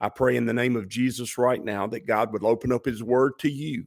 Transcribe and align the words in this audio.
I 0.00 0.08
pray 0.08 0.36
in 0.36 0.46
the 0.46 0.54
name 0.54 0.76
of 0.76 0.88
Jesus 0.88 1.36
right 1.36 1.62
now 1.62 1.86
that 1.88 2.06
God 2.06 2.32
would 2.32 2.44
open 2.44 2.72
up 2.72 2.86
his 2.86 3.02
word 3.02 3.38
to 3.40 3.50
you 3.50 3.84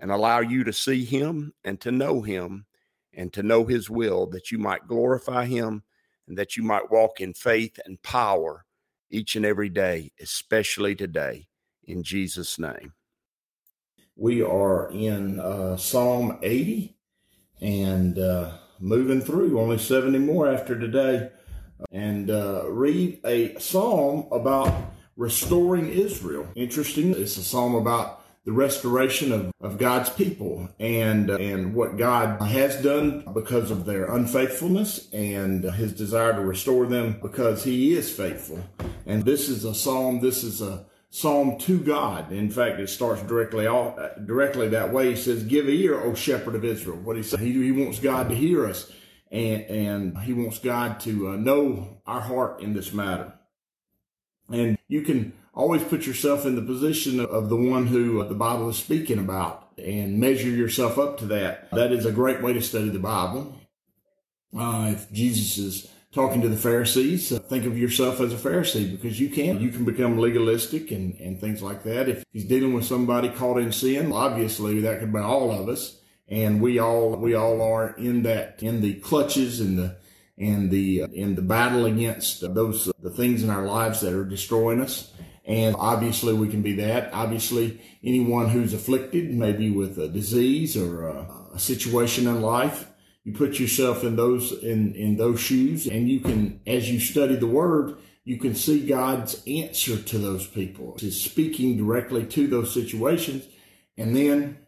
and 0.00 0.10
allow 0.10 0.40
you 0.40 0.64
to 0.64 0.72
see 0.72 1.04
him 1.04 1.52
and 1.64 1.80
to 1.80 1.92
know 1.92 2.22
him 2.22 2.66
and 3.12 3.32
to 3.32 3.42
know 3.44 3.64
his 3.64 3.88
will, 3.88 4.26
that 4.26 4.50
you 4.50 4.58
might 4.58 4.88
glorify 4.88 5.44
him 5.44 5.84
and 6.26 6.36
that 6.36 6.56
you 6.56 6.64
might 6.64 6.90
walk 6.90 7.20
in 7.20 7.32
faith 7.34 7.78
and 7.84 8.02
power 8.02 8.64
each 9.10 9.36
and 9.36 9.46
every 9.46 9.68
day, 9.68 10.10
especially 10.20 10.96
today, 10.96 11.46
in 11.84 12.02
Jesus' 12.02 12.58
name. 12.58 12.94
We 14.16 14.42
are 14.42 14.90
in 14.90 15.38
uh, 15.38 15.76
Psalm 15.76 16.38
80 16.42 16.96
and 17.60 18.18
uh, 18.18 18.58
moving 18.80 19.20
through, 19.20 19.60
only 19.60 19.78
70 19.78 20.18
more 20.18 20.48
after 20.48 20.78
today, 20.78 21.30
and 21.92 22.30
uh, 22.30 22.64
read 22.68 23.20
a 23.24 23.56
psalm 23.58 24.26
about 24.32 24.72
restoring 25.16 25.88
Israel. 25.88 26.48
Interesting. 26.54 27.12
It's 27.12 27.36
a 27.36 27.44
psalm 27.44 27.74
about 27.74 28.22
the 28.44 28.52
restoration 28.52 29.32
of, 29.32 29.52
of 29.60 29.78
God's 29.78 30.10
people 30.10 30.68
and 30.78 31.30
uh, 31.30 31.36
and 31.36 31.74
what 31.74 31.96
God 31.96 32.42
has 32.42 32.76
done 32.82 33.24
because 33.32 33.70
of 33.70 33.86
their 33.86 34.14
unfaithfulness 34.14 35.10
and 35.12 35.64
his 35.64 35.94
desire 35.94 36.34
to 36.34 36.40
restore 36.40 36.86
them 36.86 37.18
because 37.22 37.64
he 37.64 37.94
is 37.94 38.12
faithful. 38.14 38.62
And 39.06 39.24
this 39.24 39.48
is 39.48 39.64
a 39.64 39.74
psalm 39.74 40.20
this 40.20 40.44
is 40.44 40.60
a 40.60 40.84
psalm 41.08 41.56
to 41.58 41.78
God. 41.78 42.32
In 42.32 42.50
fact, 42.50 42.80
it 42.80 42.88
starts 42.88 43.22
directly 43.22 43.66
off, 43.66 43.96
directly 44.26 44.68
that 44.68 44.92
way. 44.92 45.10
He 45.10 45.16
says, 45.16 45.42
"Give 45.44 45.68
ear, 45.68 45.98
O 46.00 46.14
shepherd 46.14 46.54
of 46.54 46.64
Israel." 46.64 46.98
What 46.98 47.16
he 47.16 47.22
said, 47.22 47.40
he, 47.40 47.52
he 47.52 47.72
wants 47.72 47.98
God 47.98 48.28
to 48.28 48.34
hear 48.34 48.66
us 48.66 48.92
and 49.34 49.62
and 49.62 50.18
he 50.18 50.32
wants 50.32 50.58
God 50.58 51.00
to 51.00 51.30
uh, 51.30 51.36
know 51.36 51.98
our 52.06 52.20
heart 52.20 52.60
in 52.60 52.72
this 52.72 52.92
matter. 52.92 53.32
And 54.50 54.78
you 54.94 55.02
can 55.02 55.32
always 55.52 55.82
put 55.82 56.06
yourself 56.06 56.46
in 56.46 56.54
the 56.54 56.62
position 56.62 57.18
of 57.18 57.48
the 57.48 57.56
one 57.56 57.88
who 57.88 58.20
uh, 58.20 58.28
the 58.28 58.34
Bible 58.34 58.68
is 58.68 58.76
speaking 58.76 59.18
about 59.18 59.72
and 59.76 60.20
measure 60.20 60.48
yourself 60.48 60.98
up 60.98 61.18
to 61.18 61.26
that. 61.26 61.68
That 61.72 61.90
is 61.90 62.06
a 62.06 62.12
great 62.12 62.40
way 62.40 62.52
to 62.52 62.62
study 62.62 62.90
the 62.90 63.00
Bible. 63.00 63.58
Uh, 64.56 64.92
if 64.92 65.10
Jesus 65.10 65.58
is 65.58 65.90
talking 66.12 66.42
to 66.42 66.48
the 66.48 66.56
Pharisees, 66.56 67.32
uh, 67.32 67.40
think 67.40 67.66
of 67.66 67.76
yourself 67.76 68.20
as 68.20 68.32
a 68.32 68.36
Pharisee 68.36 68.88
because 68.88 69.18
you 69.18 69.28
can. 69.28 69.60
You 69.60 69.70
can 69.70 69.84
become 69.84 70.16
legalistic 70.16 70.92
and, 70.92 71.18
and 71.18 71.40
things 71.40 71.60
like 71.60 71.82
that. 71.82 72.08
If 72.08 72.24
he's 72.32 72.44
dealing 72.44 72.72
with 72.72 72.84
somebody 72.84 73.30
caught 73.30 73.58
in 73.58 73.72
sin, 73.72 74.12
obviously 74.12 74.80
that 74.82 75.00
could 75.00 75.12
be 75.12 75.18
all 75.18 75.50
of 75.50 75.68
us. 75.68 75.98
And 76.28 76.62
we 76.62 76.78
all, 76.78 77.16
we 77.16 77.34
all 77.34 77.60
are 77.60 77.96
in 77.96 78.22
that, 78.22 78.62
in 78.62 78.80
the 78.80 78.94
clutches 79.00 79.60
and 79.60 79.76
the, 79.76 79.96
and 80.38 80.70
the 80.70 81.02
in 81.12 81.34
the 81.34 81.42
battle 81.42 81.86
against 81.86 82.40
those 82.54 82.90
the 83.00 83.10
things 83.10 83.42
in 83.42 83.50
our 83.50 83.66
lives 83.66 84.00
that 84.00 84.12
are 84.12 84.24
destroying 84.24 84.80
us. 84.80 85.12
And 85.46 85.76
obviously 85.78 86.32
we 86.32 86.48
can 86.48 86.62
be 86.62 86.74
that. 86.76 87.12
Obviously 87.12 87.80
anyone 88.02 88.48
who's 88.48 88.72
afflicted, 88.72 89.30
maybe 89.30 89.70
with 89.70 89.98
a 89.98 90.08
disease 90.08 90.76
or 90.76 91.06
a, 91.06 91.26
a 91.54 91.58
situation 91.58 92.26
in 92.26 92.40
life, 92.40 92.88
you 93.24 93.32
put 93.32 93.58
yourself 93.58 94.04
in 94.04 94.16
those 94.16 94.52
in 94.52 94.94
in 94.94 95.16
those 95.16 95.40
shoes 95.40 95.86
and 95.86 96.08
you 96.08 96.20
can 96.20 96.60
as 96.66 96.90
you 96.90 97.00
study 97.00 97.36
the 97.36 97.46
word 97.46 97.96
you 98.24 98.38
can 98.38 98.54
see 98.54 98.86
god's 98.86 99.42
answer 99.46 99.96
to 99.96 100.18
those 100.18 100.46
people 100.46 100.96
he's 101.00 101.20
speaking 101.20 101.76
directly 101.76 102.24
to 102.24 102.46
those 102.46 102.72
situations 102.72 103.44
and 103.96 104.14
then 104.14 104.58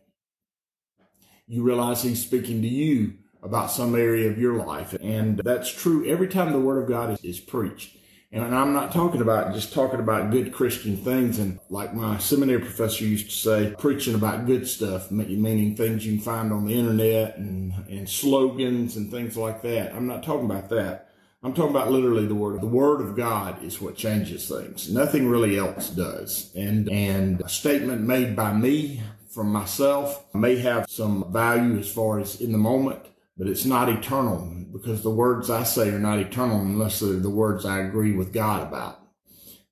you 1.46 1.62
realize 1.62 2.02
he's 2.02 2.22
speaking 2.22 2.62
to 2.62 2.68
you 2.68 3.14
about 3.42 3.70
some 3.70 3.94
area 3.94 4.30
of 4.30 4.38
your 4.38 4.54
life. 4.54 4.94
And 5.00 5.38
that's 5.38 5.72
true 5.72 6.06
every 6.06 6.28
time 6.28 6.52
the 6.52 6.60
word 6.60 6.82
of 6.82 6.88
God 6.88 7.10
is, 7.10 7.24
is 7.24 7.40
preached. 7.40 7.96
And 8.32 8.54
I'm 8.54 8.72
not 8.72 8.92
talking 8.92 9.20
about 9.20 9.54
just 9.54 9.72
talking 9.72 10.00
about 10.00 10.30
good 10.30 10.52
Christian 10.52 10.96
things. 10.96 11.38
And 11.38 11.58
like 11.70 11.94
my 11.94 12.18
seminary 12.18 12.60
professor 12.60 13.04
used 13.04 13.30
to 13.30 13.36
say, 13.36 13.74
preaching 13.78 14.14
about 14.14 14.46
good 14.46 14.66
stuff, 14.66 15.10
meaning 15.10 15.76
things 15.76 16.04
you 16.04 16.14
can 16.14 16.20
find 16.20 16.52
on 16.52 16.66
the 16.66 16.74
internet 16.74 17.38
and, 17.38 17.72
and 17.88 18.08
slogans 18.08 18.96
and 18.96 19.10
things 19.10 19.36
like 19.36 19.62
that. 19.62 19.94
I'm 19.94 20.06
not 20.06 20.22
talking 20.22 20.46
about 20.46 20.68
that. 20.70 21.10
I'm 21.42 21.54
talking 21.54 21.70
about 21.70 21.92
literally 21.92 22.26
the 22.26 22.34
word. 22.34 22.60
The 22.60 22.66
word 22.66 23.00
of 23.00 23.16
God 23.16 23.62
is 23.62 23.80
what 23.80 23.96
changes 23.96 24.48
things. 24.48 24.92
Nothing 24.92 25.28
really 25.28 25.56
else 25.56 25.90
does. 25.90 26.50
And, 26.56 26.90
and 26.90 27.40
a 27.40 27.48
statement 27.48 28.02
made 28.02 28.34
by 28.34 28.52
me 28.52 29.02
from 29.30 29.52
myself 29.52 30.24
may 30.34 30.56
have 30.56 30.90
some 30.90 31.32
value 31.32 31.78
as 31.78 31.92
far 31.92 32.18
as 32.18 32.40
in 32.40 32.52
the 32.52 32.58
moment 32.58 33.06
but 33.36 33.46
it's 33.46 33.64
not 33.64 33.88
eternal 33.88 34.52
because 34.72 35.02
the 35.02 35.10
words 35.10 35.50
I 35.50 35.62
say 35.62 35.90
are 35.90 35.98
not 35.98 36.18
eternal 36.18 36.60
unless 36.60 37.00
they're 37.00 37.14
the 37.14 37.30
words 37.30 37.64
I 37.64 37.80
agree 37.80 38.12
with 38.12 38.32
God 38.32 38.66
about. 38.66 39.00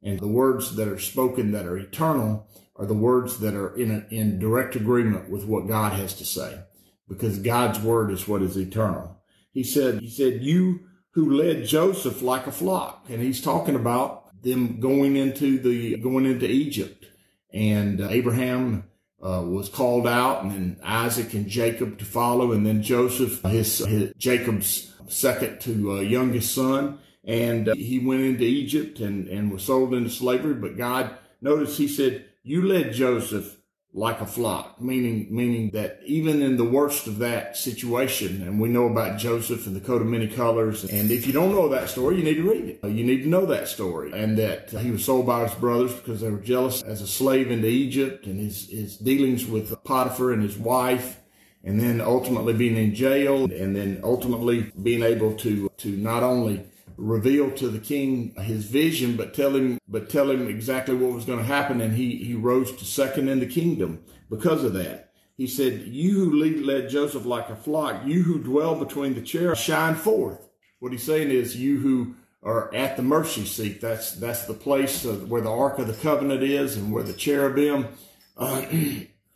And 0.03 0.21
the 0.21 0.29
words 0.29 0.77
that 0.77 0.89
are 0.89 0.99
spoken 0.99 1.53
that 1.53 1.67
are 1.67 1.79
eternal 1.79 2.47
are 2.77 2.87
the 2.87 2.95
words 2.95 3.39
that 3.39 3.55
are 3.55 3.75
in 3.75 3.91
a, 3.91 4.15
in 4.15 4.39
direct 4.39 4.77
agreement 4.77 5.31
with 5.31 5.45
what 5.45 5.69
God 5.69 5.93
has 5.93 6.15
to 6.15 6.25
say 6.25 6.61
because 7.09 7.39
God's 7.39 7.81
word 7.81 8.11
is 8.11 8.29
what 8.29 8.43
is 8.43 8.57
eternal. 8.57 9.23
He 9.53 9.63
said, 9.63 10.01
he 10.01 10.11
said, 10.11 10.43
you 10.43 10.81
who 11.13 11.31
led 11.31 11.65
Joseph 11.65 12.23
like 12.23 12.47
a 12.47 12.53
flock. 12.53 13.07
And 13.09 13.23
he's 13.23 13.41
talking 13.41 13.77
about 13.77 14.43
them 14.43 14.81
going 14.81 15.17
into 15.17 15.59
the, 15.59 15.97
going 15.99 16.27
into 16.27 16.51
Egypt 16.51 17.07
and 17.53 18.01
uh, 18.01 18.09
Abraham 18.11 18.85
uh, 19.25 19.43
was 19.43 19.69
called 19.69 20.07
out, 20.07 20.43
and 20.43 20.51
then 20.51 20.77
Isaac 20.85 21.33
and 21.35 21.49
Jacob 21.49 21.99
to 21.99 22.05
follow, 22.05 22.53
and 22.53 22.67
then 22.67 22.83
Joseph, 22.83 23.43
his, 23.43 23.79
his 23.79 24.13
Jacob's 24.19 24.93
second 25.09 25.61
to 25.63 25.93
uh, 25.93 26.01
youngest 26.01 26.55
son, 26.55 26.99
and 27.25 27.69
uh, 27.69 27.75
he 27.75 27.99
went 27.99 28.23
into 28.23 28.45
Egypt 28.45 29.01
and 29.01 29.29
and 29.29 29.51
was 29.51 29.63
sold 29.63 29.95
into 29.95 30.11
slavery. 30.11 30.55
But 30.55 30.77
God, 30.77 31.17
notice 31.41 31.79
He 31.79 31.89
said, 31.89 32.27
"You 32.43 32.67
led 32.67 32.93
Joseph 32.93 33.57
like 33.97 34.21
a 34.21 34.27
flock, 34.27 34.81
meaning, 34.81 35.29
meaning 35.31 35.71
that 35.71 36.01
even 36.05 36.43
in 36.43 36.57
the 36.57 36.65
worst 36.65 37.07
of 37.07 37.19
that 37.19 37.57
situation, 37.57 38.43
and 38.43 38.61
we 38.61 38.69
know 38.69 38.89
about 38.89 39.21
Joseph 39.21 39.69
and 39.69 39.77
the 39.77 39.81
coat 39.81 40.03
of 40.03 40.09
many 40.09 40.27
colors. 40.27 40.83
And 40.83 41.13
if 41.13 41.29
you 41.29 41.33
don't 41.33 41.53
know 41.53 41.69
that 41.69 41.89
story, 41.89 42.17
you 42.17 42.25
need 42.25 42.35
to 42.35 42.51
read 42.51 42.65
it. 42.65 42.81
Uh, 42.83 42.89
you 42.89 43.05
need 43.05 43.23
to 43.23 43.29
know 43.29 43.47
that 43.47 43.69
story 43.69 44.11
and 44.13 44.37
that 44.37 44.75
uh, 44.75 44.79
he 44.79 44.91
was 44.91 45.05
sold 45.05 45.27
by 45.27 45.47
his 45.47 45.55
brothers 45.55 45.95
because 45.95 46.21
they 46.21 46.31
were 46.31 46.39
jealous 46.39 46.83
as 46.83 47.03
a 47.03 47.07
slave 47.07 47.53
into 47.53 47.69
Egypt 47.69 48.27
and 48.27 48.41
his, 48.41 48.69
his 48.69 48.97
dealings 48.97 49.47
with 49.47 49.83
Potiphar 49.85 50.33
and 50.33 50.43
his 50.43 50.59
wife 50.59 51.21
and 51.63 51.81
then 51.81 52.01
ultimately 52.01 52.53
being 52.53 52.77
in 52.77 52.97
jail 52.97 53.45
and 53.45 53.77
then 53.77 54.01
ultimately 54.03 54.73
being 54.83 55.05
able 55.05 55.35
to, 55.37 55.71
to 55.79 55.91
not 55.91 56.25
only 56.25 56.67
reveal 56.97 57.51
to 57.53 57.69
the 57.69 57.79
king 57.79 58.35
his 58.37 58.67
vision, 58.67 59.17
but 59.17 59.35
tell 59.35 59.55
him, 59.55 59.79
but 59.89 60.09
tell 60.09 60.31
him 60.31 60.49
exactly 60.49 60.95
what 60.95 61.13
was 61.13 61.25
going 61.25 61.39
to 61.39 61.45
happen. 61.45 61.81
And 61.81 61.97
he, 61.97 62.17
he 62.17 62.35
rose 62.35 62.75
to 62.77 62.85
second 62.85 63.29
in 63.29 63.41
the 63.41 63.47
kingdom 63.47 64.03
because 64.31 64.65
of 64.65 64.75
that. 64.75 65.13
He 65.37 65.47
said, 65.47 65.83
you 65.87 66.13
who 66.13 66.33
lead, 66.35 66.65
led 66.65 66.89
Joseph 66.89 67.25
like 67.25 67.51
a 67.51 67.57
flock, 67.57 68.07
you 68.07 68.23
who 68.23 68.39
dwell 68.39 68.77
between 68.77 69.15
the 69.15 69.21
cherubs, 69.21 69.61
shine 69.61 69.97
forth. 69.97 70.49
What 70.79 70.93
he's 70.93 71.03
saying 71.03 71.31
is 71.31 71.57
you 71.57 71.79
who 71.81 72.15
are 72.43 72.73
at 72.75 72.97
the 72.97 73.03
mercy 73.03 73.45
seat. 73.45 73.81
That's, 73.81 74.13
that's 74.13 74.47
the 74.47 74.55
place 74.55 75.05
where 75.05 75.41
the 75.41 75.51
Ark 75.51 75.79
of 75.79 75.89
the 75.89 75.95
Covenant 75.95 76.43
is 76.43 76.77
and 76.77 76.93
where 76.93 77.03
the 77.03 77.15
cherubim 77.15 77.89
uh, 78.37 78.65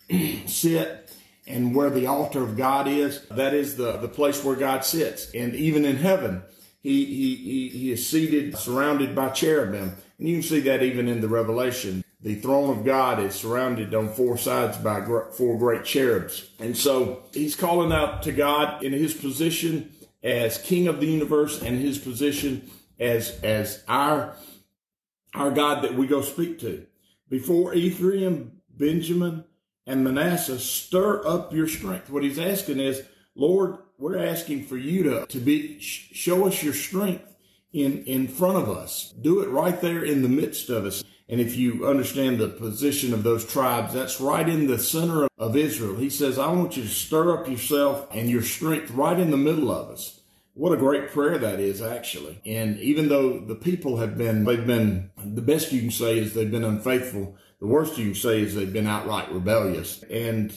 sit 0.46 1.10
and 1.46 1.74
where 1.74 1.90
the 1.90 2.06
altar 2.06 2.42
of 2.42 2.56
God 2.56 2.86
is. 2.86 3.26
That 3.30 3.54
is 3.54 3.76
the, 3.76 3.92
the 3.92 4.08
place 4.08 4.44
where 4.44 4.56
God 4.56 4.84
sits. 4.84 5.30
And 5.34 5.54
even 5.54 5.84
in 5.84 5.96
heaven, 5.96 6.42
he, 6.80 7.04
he, 7.04 7.34
he, 7.36 7.68
he 7.68 7.92
is 7.92 8.08
seated, 8.08 8.56
surrounded 8.56 9.14
by 9.14 9.30
cherubim. 9.30 9.96
And 10.18 10.28
you 10.28 10.36
can 10.36 10.42
see 10.42 10.60
that 10.60 10.82
even 10.82 11.08
in 11.08 11.20
the 11.20 11.28
Revelation. 11.28 12.04
The 12.20 12.34
throne 12.34 12.76
of 12.76 12.84
God 12.84 13.20
is 13.20 13.34
surrounded 13.34 13.94
on 13.94 14.08
four 14.08 14.36
sides 14.36 14.76
by 14.78 15.04
four 15.32 15.56
great 15.58 15.84
cherubs. 15.84 16.50
And 16.58 16.76
so 16.76 17.22
he's 17.32 17.54
calling 17.54 17.92
out 17.92 18.24
to 18.24 18.32
God 18.32 18.82
in 18.82 18.92
his 18.92 19.14
position 19.14 19.92
as 20.22 20.58
king 20.58 20.88
of 20.88 21.00
the 21.00 21.06
universe 21.06 21.62
and 21.62 21.78
his 21.78 21.98
position 21.98 22.68
as, 22.98 23.38
as 23.42 23.84
our, 23.86 24.34
our 25.34 25.52
God 25.52 25.84
that 25.84 25.94
we 25.94 26.08
go 26.08 26.20
speak 26.20 26.58
to. 26.60 26.86
Before 27.28 27.74
Ephraim, 27.74 28.60
Benjamin, 28.68 29.44
and 29.86 30.02
Manasseh, 30.02 30.58
stir 30.58 31.26
up 31.26 31.52
your 31.52 31.68
strength. 31.68 32.10
What 32.10 32.24
he's 32.24 32.38
asking 32.38 32.80
is, 32.80 33.02
Lord, 33.34 33.78
we're 33.98 34.24
asking 34.24 34.64
for 34.64 34.76
you 34.76 35.02
to, 35.02 35.26
to 35.26 35.38
be, 35.38 35.78
show 35.80 36.46
us 36.46 36.62
your 36.62 36.72
strength 36.72 37.36
in, 37.72 38.04
in 38.04 38.28
front 38.28 38.56
of 38.56 38.68
us. 38.70 39.12
Do 39.20 39.40
it 39.40 39.48
right 39.48 39.80
there 39.80 40.04
in 40.04 40.22
the 40.22 40.28
midst 40.28 40.70
of 40.70 40.86
us. 40.86 41.02
And 41.28 41.40
if 41.40 41.56
you 41.56 41.86
understand 41.86 42.38
the 42.38 42.48
position 42.48 43.12
of 43.12 43.22
those 43.22 43.44
tribes, 43.44 43.92
that's 43.92 44.20
right 44.20 44.48
in 44.48 44.66
the 44.66 44.78
center 44.78 45.28
of 45.36 45.56
Israel. 45.56 45.96
He 45.96 46.08
says, 46.08 46.38
I 46.38 46.50
want 46.52 46.76
you 46.76 46.84
to 46.84 46.88
stir 46.88 47.36
up 47.36 47.48
yourself 47.48 48.08
and 48.12 48.30
your 48.30 48.42
strength 48.42 48.90
right 48.92 49.18
in 49.18 49.30
the 49.30 49.36
middle 49.36 49.70
of 49.70 49.90
us. 49.90 50.20
What 50.54 50.72
a 50.72 50.76
great 50.76 51.10
prayer 51.10 51.36
that 51.38 51.60
is, 51.60 51.82
actually. 51.82 52.40
And 52.46 52.78
even 52.78 53.08
though 53.08 53.38
the 53.38 53.54
people 53.54 53.98
have 53.98 54.16
been, 54.16 54.44
they've 54.44 54.66
been, 54.66 55.10
the 55.22 55.42
best 55.42 55.70
you 55.70 55.80
can 55.80 55.90
say 55.90 56.18
is 56.18 56.34
they've 56.34 56.50
been 56.50 56.64
unfaithful. 56.64 57.36
The 57.60 57.66
worst 57.66 57.98
you 57.98 58.06
can 58.06 58.14
say 58.14 58.40
is 58.40 58.54
they've 58.54 58.72
been 58.72 58.86
outright 58.86 59.30
rebellious. 59.30 60.02
And 60.04 60.52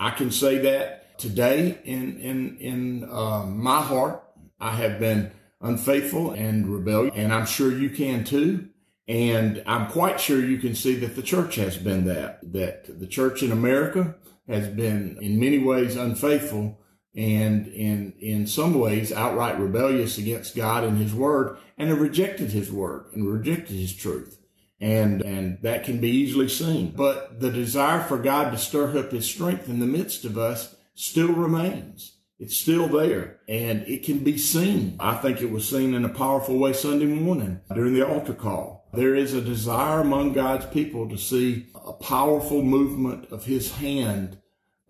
I 0.00 0.10
can 0.10 0.30
say 0.30 0.58
that 0.58 1.05
today 1.18 1.78
in, 1.84 2.18
in, 2.18 2.56
in 2.58 3.08
uh, 3.10 3.44
my 3.46 3.82
heart, 3.82 4.22
I 4.60 4.72
have 4.76 4.98
been 4.98 5.32
unfaithful 5.60 6.32
and 6.32 6.68
rebellious. 6.68 7.14
And 7.16 7.32
I'm 7.32 7.46
sure 7.46 7.72
you 7.72 7.90
can 7.90 8.24
too. 8.24 8.68
And 9.08 9.62
I'm 9.66 9.88
quite 9.88 10.20
sure 10.20 10.44
you 10.44 10.58
can 10.58 10.74
see 10.74 10.96
that 10.96 11.14
the 11.14 11.22
church 11.22 11.54
has 11.56 11.76
been 11.76 12.06
that, 12.06 12.40
that 12.52 12.98
the 12.98 13.06
church 13.06 13.42
in 13.42 13.52
America 13.52 14.16
has 14.48 14.68
been 14.68 15.18
in 15.20 15.38
many 15.38 15.58
ways 15.58 15.96
unfaithful 15.96 16.80
and 17.14 17.66
in, 17.68 18.12
in 18.20 18.46
some 18.46 18.78
ways 18.78 19.12
outright 19.12 19.58
rebellious 19.58 20.18
against 20.18 20.54
God 20.54 20.84
and 20.84 20.98
his 20.98 21.14
word 21.14 21.56
and 21.78 21.88
have 21.88 22.00
rejected 22.00 22.50
his 22.50 22.70
word 22.70 23.06
and 23.14 23.26
rejected 23.26 23.76
his 23.76 23.94
truth. 23.94 24.38
And, 24.78 25.22
and 25.22 25.58
that 25.62 25.84
can 25.84 26.00
be 26.00 26.10
easily 26.10 26.48
seen. 26.48 26.90
But 26.90 27.40
the 27.40 27.50
desire 27.50 28.00
for 28.00 28.18
God 28.18 28.50
to 28.50 28.58
stir 28.58 28.98
up 28.98 29.10
his 29.10 29.24
strength 29.24 29.70
in 29.70 29.80
the 29.80 29.86
midst 29.86 30.26
of 30.26 30.36
us 30.36 30.75
still 30.96 31.32
remains. 31.32 32.16
It's 32.38 32.56
still 32.56 32.88
there 32.88 33.38
and 33.48 33.82
it 33.82 34.02
can 34.02 34.18
be 34.18 34.36
seen. 34.36 34.96
I 35.00 35.14
think 35.16 35.40
it 35.40 35.50
was 35.50 35.66
seen 35.66 35.94
in 35.94 36.04
a 36.04 36.10
powerful 36.10 36.58
way 36.58 36.72
Sunday 36.72 37.06
morning 37.06 37.60
during 37.72 37.94
the 37.94 38.06
altar 38.06 38.34
call. 38.34 38.88
There 38.92 39.14
is 39.14 39.32
a 39.32 39.40
desire 39.40 40.00
among 40.00 40.32
God's 40.32 40.66
people 40.66 41.08
to 41.08 41.16
see 41.16 41.68
a 41.74 41.92
powerful 41.92 42.62
movement 42.62 43.30
of 43.30 43.44
his 43.44 43.76
hand 43.76 44.38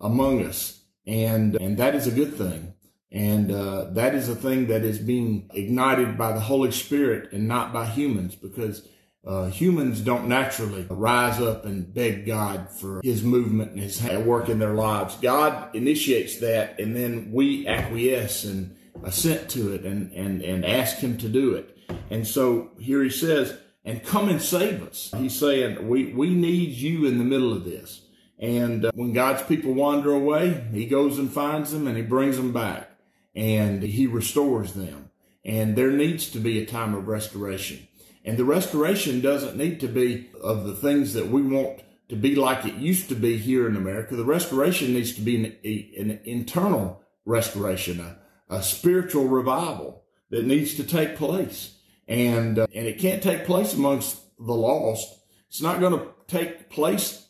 among 0.01 0.43
us. 0.43 0.81
And, 1.05 1.55
and 1.55 1.77
that 1.77 1.95
is 1.95 2.07
a 2.07 2.11
good 2.11 2.35
thing. 2.35 2.73
And 3.11 3.51
uh, 3.51 3.85
that 3.91 4.13
is 4.13 4.27
a 4.27 4.35
thing 4.35 4.67
that 4.67 4.83
is 4.83 4.99
being 4.99 5.49
ignited 5.53 6.17
by 6.17 6.33
the 6.33 6.41
Holy 6.41 6.71
Spirit 6.71 7.31
and 7.31 7.47
not 7.47 7.71
by 7.71 7.85
humans 7.85 8.35
because 8.35 8.85
uh, 9.27 9.49
humans 9.49 9.99
don't 9.99 10.27
naturally 10.27 10.87
rise 10.89 11.41
up 11.41 11.65
and 11.65 11.93
beg 11.93 12.25
God 12.25 12.69
for 12.69 13.01
his 13.03 13.23
movement 13.23 13.71
and 13.71 13.81
his 13.81 14.01
work 14.25 14.47
in 14.47 14.59
their 14.59 14.73
lives. 14.73 15.17
God 15.17 15.75
initiates 15.75 16.37
that 16.37 16.79
and 16.79 16.95
then 16.95 17.29
we 17.33 17.67
acquiesce 17.67 18.45
and 18.45 18.75
assent 19.03 19.49
to 19.49 19.73
it 19.73 19.83
and, 19.83 20.11
and, 20.13 20.41
and 20.41 20.65
ask 20.65 20.97
him 20.97 21.17
to 21.17 21.27
do 21.27 21.53
it. 21.55 21.77
And 22.09 22.25
so 22.25 22.71
here 22.79 23.03
he 23.03 23.09
says, 23.09 23.57
and 23.83 24.03
come 24.03 24.29
and 24.29 24.41
save 24.41 24.81
us. 24.83 25.11
He's 25.17 25.37
saying, 25.37 25.87
we, 25.87 26.13
we 26.13 26.33
need 26.33 26.71
you 26.71 27.05
in 27.05 27.17
the 27.17 27.23
middle 27.23 27.51
of 27.51 27.65
this. 27.65 28.01
And 28.39 28.85
uh, 28.85 28.91
when 28.93 29.13
God's 29.13 29.43
people 29.43 29.73
wander 29.73 30.11
away, 30.11 30.67
he 30.71 30.85
goes 30.85 31.19
and 31.19 31.31
finds 31.31 31.71
them 31.71 31.87
and 31.87 31.97
he 31.97 32.03
brings 32.03 32.37
them 32.37 32.53
back 32.53 32.91
and 33.35 33.83
he 33.83 34.07
restores 34.07 34.73
them. 34.73 35.09
And 35.43 35.75
there 35.75 35.91
needs 35.91 36.29
to 36.31 36.39
be 36.39 36.59
a 36.59 36.65
time 36.65 36.93
of 36.93 37.07
restoration. 37.07 37.87
And 38.27 38.37
the 38.37 38.43
restoration 38.43 39.21
doesn't 39.21 39.55
need 39.55 39.79
to 39.79 39.87
be 39.87 40.29
of 40.43 40.65
the 40.65 40.75
things 40.75 41.13
that 41.13 41.29
we 41.29 41.41
want 41.41 41.79
to 42.09 42.17
be 42.17 42.35
like 42.35 42.65
it 42.65 42.75
used 42.75 43.07
to 43.07 43.15
be 43.15 43.37
here 43.37 43.65
in 43.69 43.77
America. 43.77 44.17
The 44.17 44.25
restoration 44.25 44.93
needs 44.93 45.13
to 45.15 45.21
be 45.21 45.45
an, 45.45 45.55
an 45.97 46.19
internal 46.25 47.01
restoration, 47.23 48.01
a, 48.01 48.17
a, 48.53 48.61
spiritual 48.61 49.29
revival 49.29 50.03
that 50.29 50.45
needs 50.45 50.75
to 50.75 50.83
take 50.83 51.15
place. 51.15 51.77
And, 52.05 52.59
uh, 52.59 52.67
and 52.75 52.85
it 52.85 52.99
can't 52.99 53.23
take 53.23 53.45
place 53.45 53.73
amongst 53.73 54.19
the 54.37 54.53
lost. 54.53 55.21
It's 55.47 55.61
not 55.61 55.79
going 55.79 55.97
to 55.97 56.07
take 56.27 56.69
place 56.69 57.26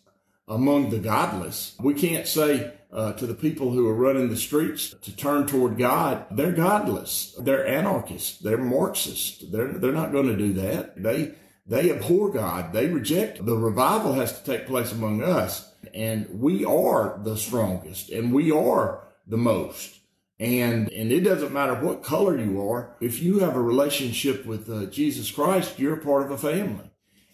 among 0.47 0.89
the 0.89 0.99
godless. 0.99 1.75
We 1.79 1.93
can't 1.93 2.27
say, 2.27 2.73
uh, 2.91 3.13
to 3.13 3.27
the 3.27 3.33
people 3.33 3.71
who 3.71 3.87
are 3.87 3.93
running 3.93 4.29
the 4.29 4.37
streets 4.37 4.95
to 5.01 5.15
turn 5.15 5.45
toward 5.45 5.77
God, 5.77 6.25
they're 6.31 6.53
godless. 6.53 7.35
They're 7.39 7.67
anarchists. 7.67 8.39
They're 8.39 8.57
Marxists. 8.57 9.43
They're, 9.51 9.73
they're 9.73 9.91
not 9.91 10.11
going 10.11 10.27
to 10.27 10.37
do 10.37 10.53
that. 10.53 11.01
They, 11.01 11.33
they 11.65 11.91
abhor 11.91 12.31
God. 12.31 12.71
They 12.71 12.87
reject. 12.87 13.45
The 13.45 13.57
revival 13.57 14.13
has 14.13 14.39
to 14.39 14.45
take 14.45 14.67
place 14.67 14.91
among 14.91 15.21
us. 15.21 15.73
And 15.93 16.27
we 16.39 16.63
are 16.63 17.19
the 17.23 17.37
strongest 17.37 18.09
and 18.09 18.33
we 18.33 18.51
are 18.51 19.07
the 19.27 19.37
most. 19.37 19.99
And, 20.39 20.91
and 20.91 21.11
it 21.11 21.21
doesn't 21.21 21.53
matter 21.53 21.73
what 21.73 22.03
color 22.03 22.37
you 22.37 22.61
are. 22.69 22.95
If 23.01 23.21
you 23.21 23.39
have 23.39 23.55
a 23.55 23.61
relationship 23.61 24.45
with 24.45 24.69
uh, 24.69 24.85
Jesus 24.85 25.31
Christ, 25.31 25.79
you're 25.79 25.97
part 25.97 26.23
of 26.23 26.31
a 26.31 26.37
family. 26.37 26.91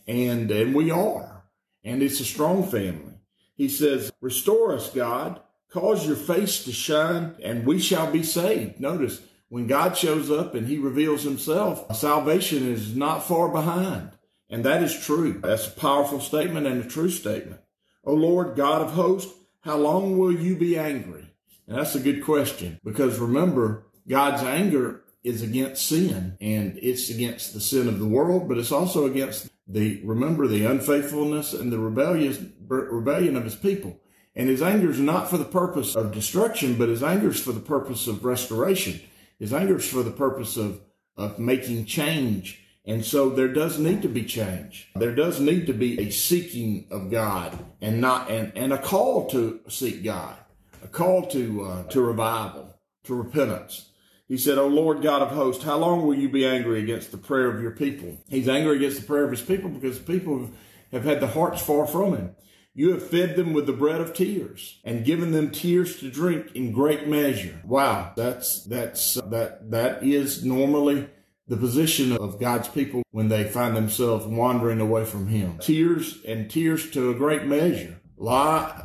And, 0.08 0.50
and 0.50 0.74
we 0.74 0.90
are. 0.90 1.43
And 1.84 2.02
it's 2.02 2.20
a 2.20 2.26
strong 2.26 2.66
family. 2.66 3.14
He 3.56 3.70
says, 3.70 4.12
Restore 4.22 4.74
us, 4.74 4.90
God. 4.90 5.42
Cause 5.70 6.06
your 6.06 6.16
face 6.16 6.64
to 6.66 6.72
shine, 6.72 7.36
and 7.42 7.66
we 7.66 7.80
shall 7.80 8.12
be 8.12 8.22
saved. 8.22 8.80
Notice, 8.80 9.22
when 9.50 9.66
God 9.66 9.98
shows 9.98 10.30
up 10.30 10.54
and 10.54 10.68
he 10.68 10.78
reveals 10.78 11.24
himself, 11.24 11.96
salvation 11.96 12.72
is 12.72 12.96
not 12.96 13.24
far 13.24 13.50
behind. 13.50 14.12
And 14.50 14.64
that 14.66 14.84
is 14.84 15.04
true. 15.04 15.40
That's 15.42 15.68
a 15.68 15.72
powerful 15.72 16.20
statement 16.20 16.68
and 16.68 16.84
a 16.84 16.88
true 16.88 17.10
statement. 17.10 17.62
O 18.04 18.14
Lord, 18.14 18.56
God 18.56 18.82
of 18.82 18.92
hosts, 18.92 19.34
how 19.62 19.78
long 19.78 20.18
will 20.18 20.32
you 20.32 20.56
be 20.56 20.78
angry? 20.78 21.26
And 21.68 21.78
that's 21.78 21.96
a 21.96 22.00
good 22.00 22.24
question 22.24 22.80
because 22.84 23.18
remember, 23.18 23.86
God's 24.08 24.44
anger 24.44 25.04
is 25.24 25.42
against 25.42 25.88
sin 25.88 26.38
and 26.42 26.78
it's 26.82 27.10
against 27.10 27.54
the 27.54 27.62
sin 27.62 27.88
of 27.88 28.00
the 28.00 28.08
world, 28.08 28.50
but 28.50 28.58
it's 28.58 28.72
also 28.72 29.06
against 29.06 29.50
the, 29.68 30.02
remember 30.04 30.48
the 30.48 30.66
unfaithfulness 30.66 31.54
and 31.54 31.72
the 31.72 31.80
rebellious, 31.80 32.40
rebellion 32.68 33.36
of 33.36 33.44
his 33.44 33.56
people. 33.56 34.00
And 34.36 34.50
his 34.50 34.62
anger 34.62 34.90
is 34.90 35.00
not 35.00 35.30
for 35.30 35.38
the 35.38 35.46
purpose 35.46 35.96
of 35.96 36.12
destruction, 36.12 36.76
but 36.76 36.90
his 36.90 37.04
anger 37.04 37.30
is 37.30 37.40
for 37.40 37.52
the 37.52 37.60
purpose 37.60 38.08
of 38.08 38.26
restoration. 38.26 39.00
His 39.40 39.54
anger 39.54 39.78
is 39.78 39.90
for 39.90 40.04
the 40.04 40.12
purpose 40.12 40.58
of, 40.58 40.82
of 41.16 41.38
making 41.38 41.86
change. 41.86 42.60
And 42.86 43.06
so 43.06 43.30
there 43.30 43.48
does 43.48 43.80
need 43.80 44.02
to 44.02 44.10
be 44.10 44.24
change. 44.24 44.90
There 44.96 45.16
does 45.16 45.40
need 45.40 45.68
to 45.68 45.74
be 45.74 46.00
a 46.00 46.10
seeking 46.10 46.88
of 46.92 47.10
God 47.12 47.58
and 47.80 48.02
not, 48.02 48.30
and, 48.30 48.52
and 48.56 48.74
a 48.74 48.78
call 48.78 49.30
to 49.30 49.62
seek 49.70 50.04
God, 50.04 50.36
a 50.84 50.88
call 50.88 51.28
to, 51.28 51.64
uh, 51.64 51.84
to 51.84 52.02
revival, 52.02 52.76
to 53.06 53.16
repentance. 53.16 53.90
He 54.28 54.38
said, 54.38 54.58
O 54.58 54.68
Lord 54.68 55.02
God 55.02 55.22
of 55.22 55.30
hosts, 55.30 55.64
how 55.64 55.78
long 55.78 56.06
will 56.06 56.16
you 56.16 56.30
be 56.30 56.46
angry 56.46 56.82
against 56.82 57.12
the 57.12 57.18
prayer 57.18 57.50
of 57.50 57.62
your 57.62 57.72
people? 57.72 58.18
He's 58.30 58.48
angry 58.48 58.78
against 58.78 59.02
the 59.02 59.08
prayer 59.08 59.26
of 59.26 59.32
his 59.32 59.42
people 59.42 59.70
because 59.70 60.00
people 60.00 60.50
have 60.92 61.04
had 61.04 61.20
the 61.20 61.28
hearts 61.28 61.62
far 61.62 61.86
from 61.86 62.16
him. 62.16 62.36
You 62.74 62.92
have 62.94 63.08
fed 63.08 63.36
them 63.36 63.54
with 63.54 63.68
the 63.68 63.74
bread 63.74 64.02
of 64.02 64.14
tears 64.14 64.80
and 64.84 65.06
given 65.06 65.32
them 65.32 65.52
tears 65.52 66.00
to 66.00 66.10
drink 66.10 66.56
in 66.56 66.72
great 66.72 67.08
measure. 67.08 67.62
Wow. 67.64 68.14
That's, 68.16 68.64
that's, 68.64 69.18
uh, 69.18 69.28
that, 69.28 69.70
that 69.70 70.04
is 70.04 70.44
normally 70.44 71.08
the 71.48 71.58
position 71.58 72.14
of 72.14 72.40
God's 72.40 72.68
people 72.68 73.04
when 73.12 73.28
they 73.28 73.44
find 73.44 73.76
themselves 73.76 74.26
wandering 74.26 74.80
away 74.80 75.06
from 75.06 75.28
Him. 75.28 75.60
Tears 75.60 76.20
and 76.26 76.50
tears 76.50 76.90
to 76.92 77.12
a 77.12 77.14
great 77.14 77.46
measure. 77.46 78.00
Lie, 78.18 78.82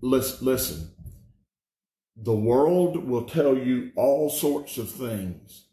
listen, 0.00 0.93
the 2.16 2.34
world 2.34 3.08
will 3.08 3.24
tell 3.24 3.56
you 3.56 3.90
all 3.96 4.30
sorts 4.30 4.78
of 4.78 4.90
things, 4.90 5.64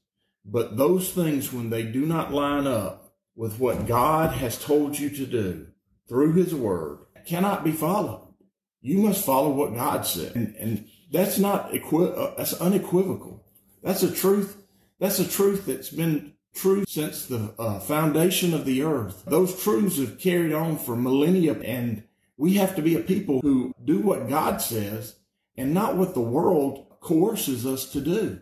but 0.44 0.78
those 0.78 1.12
things, 1.12 1.54
when 1.54 1.70
they 1.70 1.84
do 1.84 2.06
not 2.06 2.34
line 2.34 2.66
up 2.66 3.14
with 3.36 3.60
what 3.60 3.88
God 3.88 4.34
has 4.34 4.62
told 4.62 4.98
you 4.98 5.10
to 5.10 5.26
do 5.26 5.68
through 6.08 6.34
His 6.34 6.54
Word, 6.54 7.00
cannot 7.26 7.64
be 7.64 7.72
followed. 7.72 8.34
You 8.82 8.98
must 8.98 9.26
follow 9.26 9.52
what 9.52 9.76
God 9.76 10.06
said. 10.06 10.36
And, 10.36 10.56
and 10.56 10.88
that's 11.12 11.38
not, 11.38 11.74
equi- 11.74 12.14
uh, 12.16 12.34
that's 12.36 12.54
unequivocal. 12.54 13.46
That's 13.84 14.04
a 14.04 14.12
truth. 14.12 14.58
That's 15.00 15.20
a 15.20 15.28
truth 15.28 15.66
that's 15.66 15.90
been 15.90 16.34
true 16.54 16.84
since 16.88 17.26
the 17.28 17.54
uh, 17.58 17.80
foundation 17.80 18.54
of 18.54 18.66
the 18.66 18.82
earth. 18.84 19.24
Those 19.26 19.62
truths 19.64 19.98
have 19.98 20.20
carried 20.20 20.54
on 20.54 20.78
for 20.78 20.96
millennia 20.96 21.60
and 21.60 22.04
we 22.38 22.56
have 22.56 22.76
to 22.76 22.82
be 22.82 22.96
a 22.96 23.00
people 23.00 23.40
who 23.42 23.74
do 23.84 24.00
what 24.00 24.28
God 24.28 24.62
says 24.62 25.16
and 25.58 25.74
not 25.74 25.96
what 25.96 26.14
the 26.14 26.22
world 26.22 26.88
coerces 27.00 27.66
us 27.66 27.92
to 27.92 28.02
do 28.02 28.40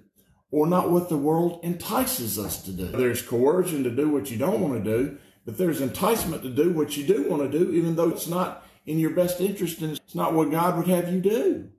or 0.51 0.67
not 0.67 0.89
what 0.89 1.09
the 1.09 1.17
world 1.17 1.59
entices 1.63 2.39
us 2.39 2.61
to 2.63 2.71
do. 2.71 2.87
There's 2.87 3.21
coercion 3.21 3.83
to 3.83 3.91
do 3.91 4.09
what 4.09 4.31
you 4.31 4.37
don't 4.37 4.61
want 4.61 4.83
to 4.83 4.97
do, 4.97 5.17
but 5.45 5.57
there's 5.57 5.81
enticement 5.81 6.43
to 6.43 6.49
do 6.49 6.71
what 6.71 6.97
you 6.97 7.05
do 7.05 7.29
want 7.29 7.49
to 7.49 7.59
do, 7.59 7.71
even 7.71 7.95
though 7.95 8.09
it's 8.09 8.27
not 8.27 8.65
in 8.85 8.99
your 8.99 9.11
best 9.11 9.39
interest 9.39 9.81
and 9.81 9.97
it's 9.97 10.15
not 10.15 10.33
what 10.33 10.51
God 10.51 10.77
would 10.77 10.87
have 10.87 11.11
you 11.13 11.21
do. 11.21 11.69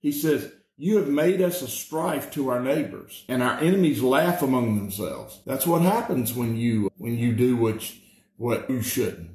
He 0.00 0.12
says, 0.12 0.50
you 0.76 0.96
have 0.96 1.08
made 1.08 1.42
us 1.42 1.60
a 1.60 1.68
strife 1.68 2.30
to 2.32 2.48
our 2.48 2.60
neighbors 2.60 3.24
and 3.28 3.42
our 3.42 3.58
enemies 3.58 4.00
laugh 4.00 4.42
among 4.42 4.76
themselves. 4.76 5.42
That's 5.44 5.66
what 5.66 5.82
happens 5.82 6.32
when 6.32 6.56
you, 6.56 6.90
when 6.96 7.18
you 7.18 7.34
do 7.34 7.56
what, 7.56 7.92
what 8.36 8.70
you 8.70 8.80
shouldn't. 8.80 9.30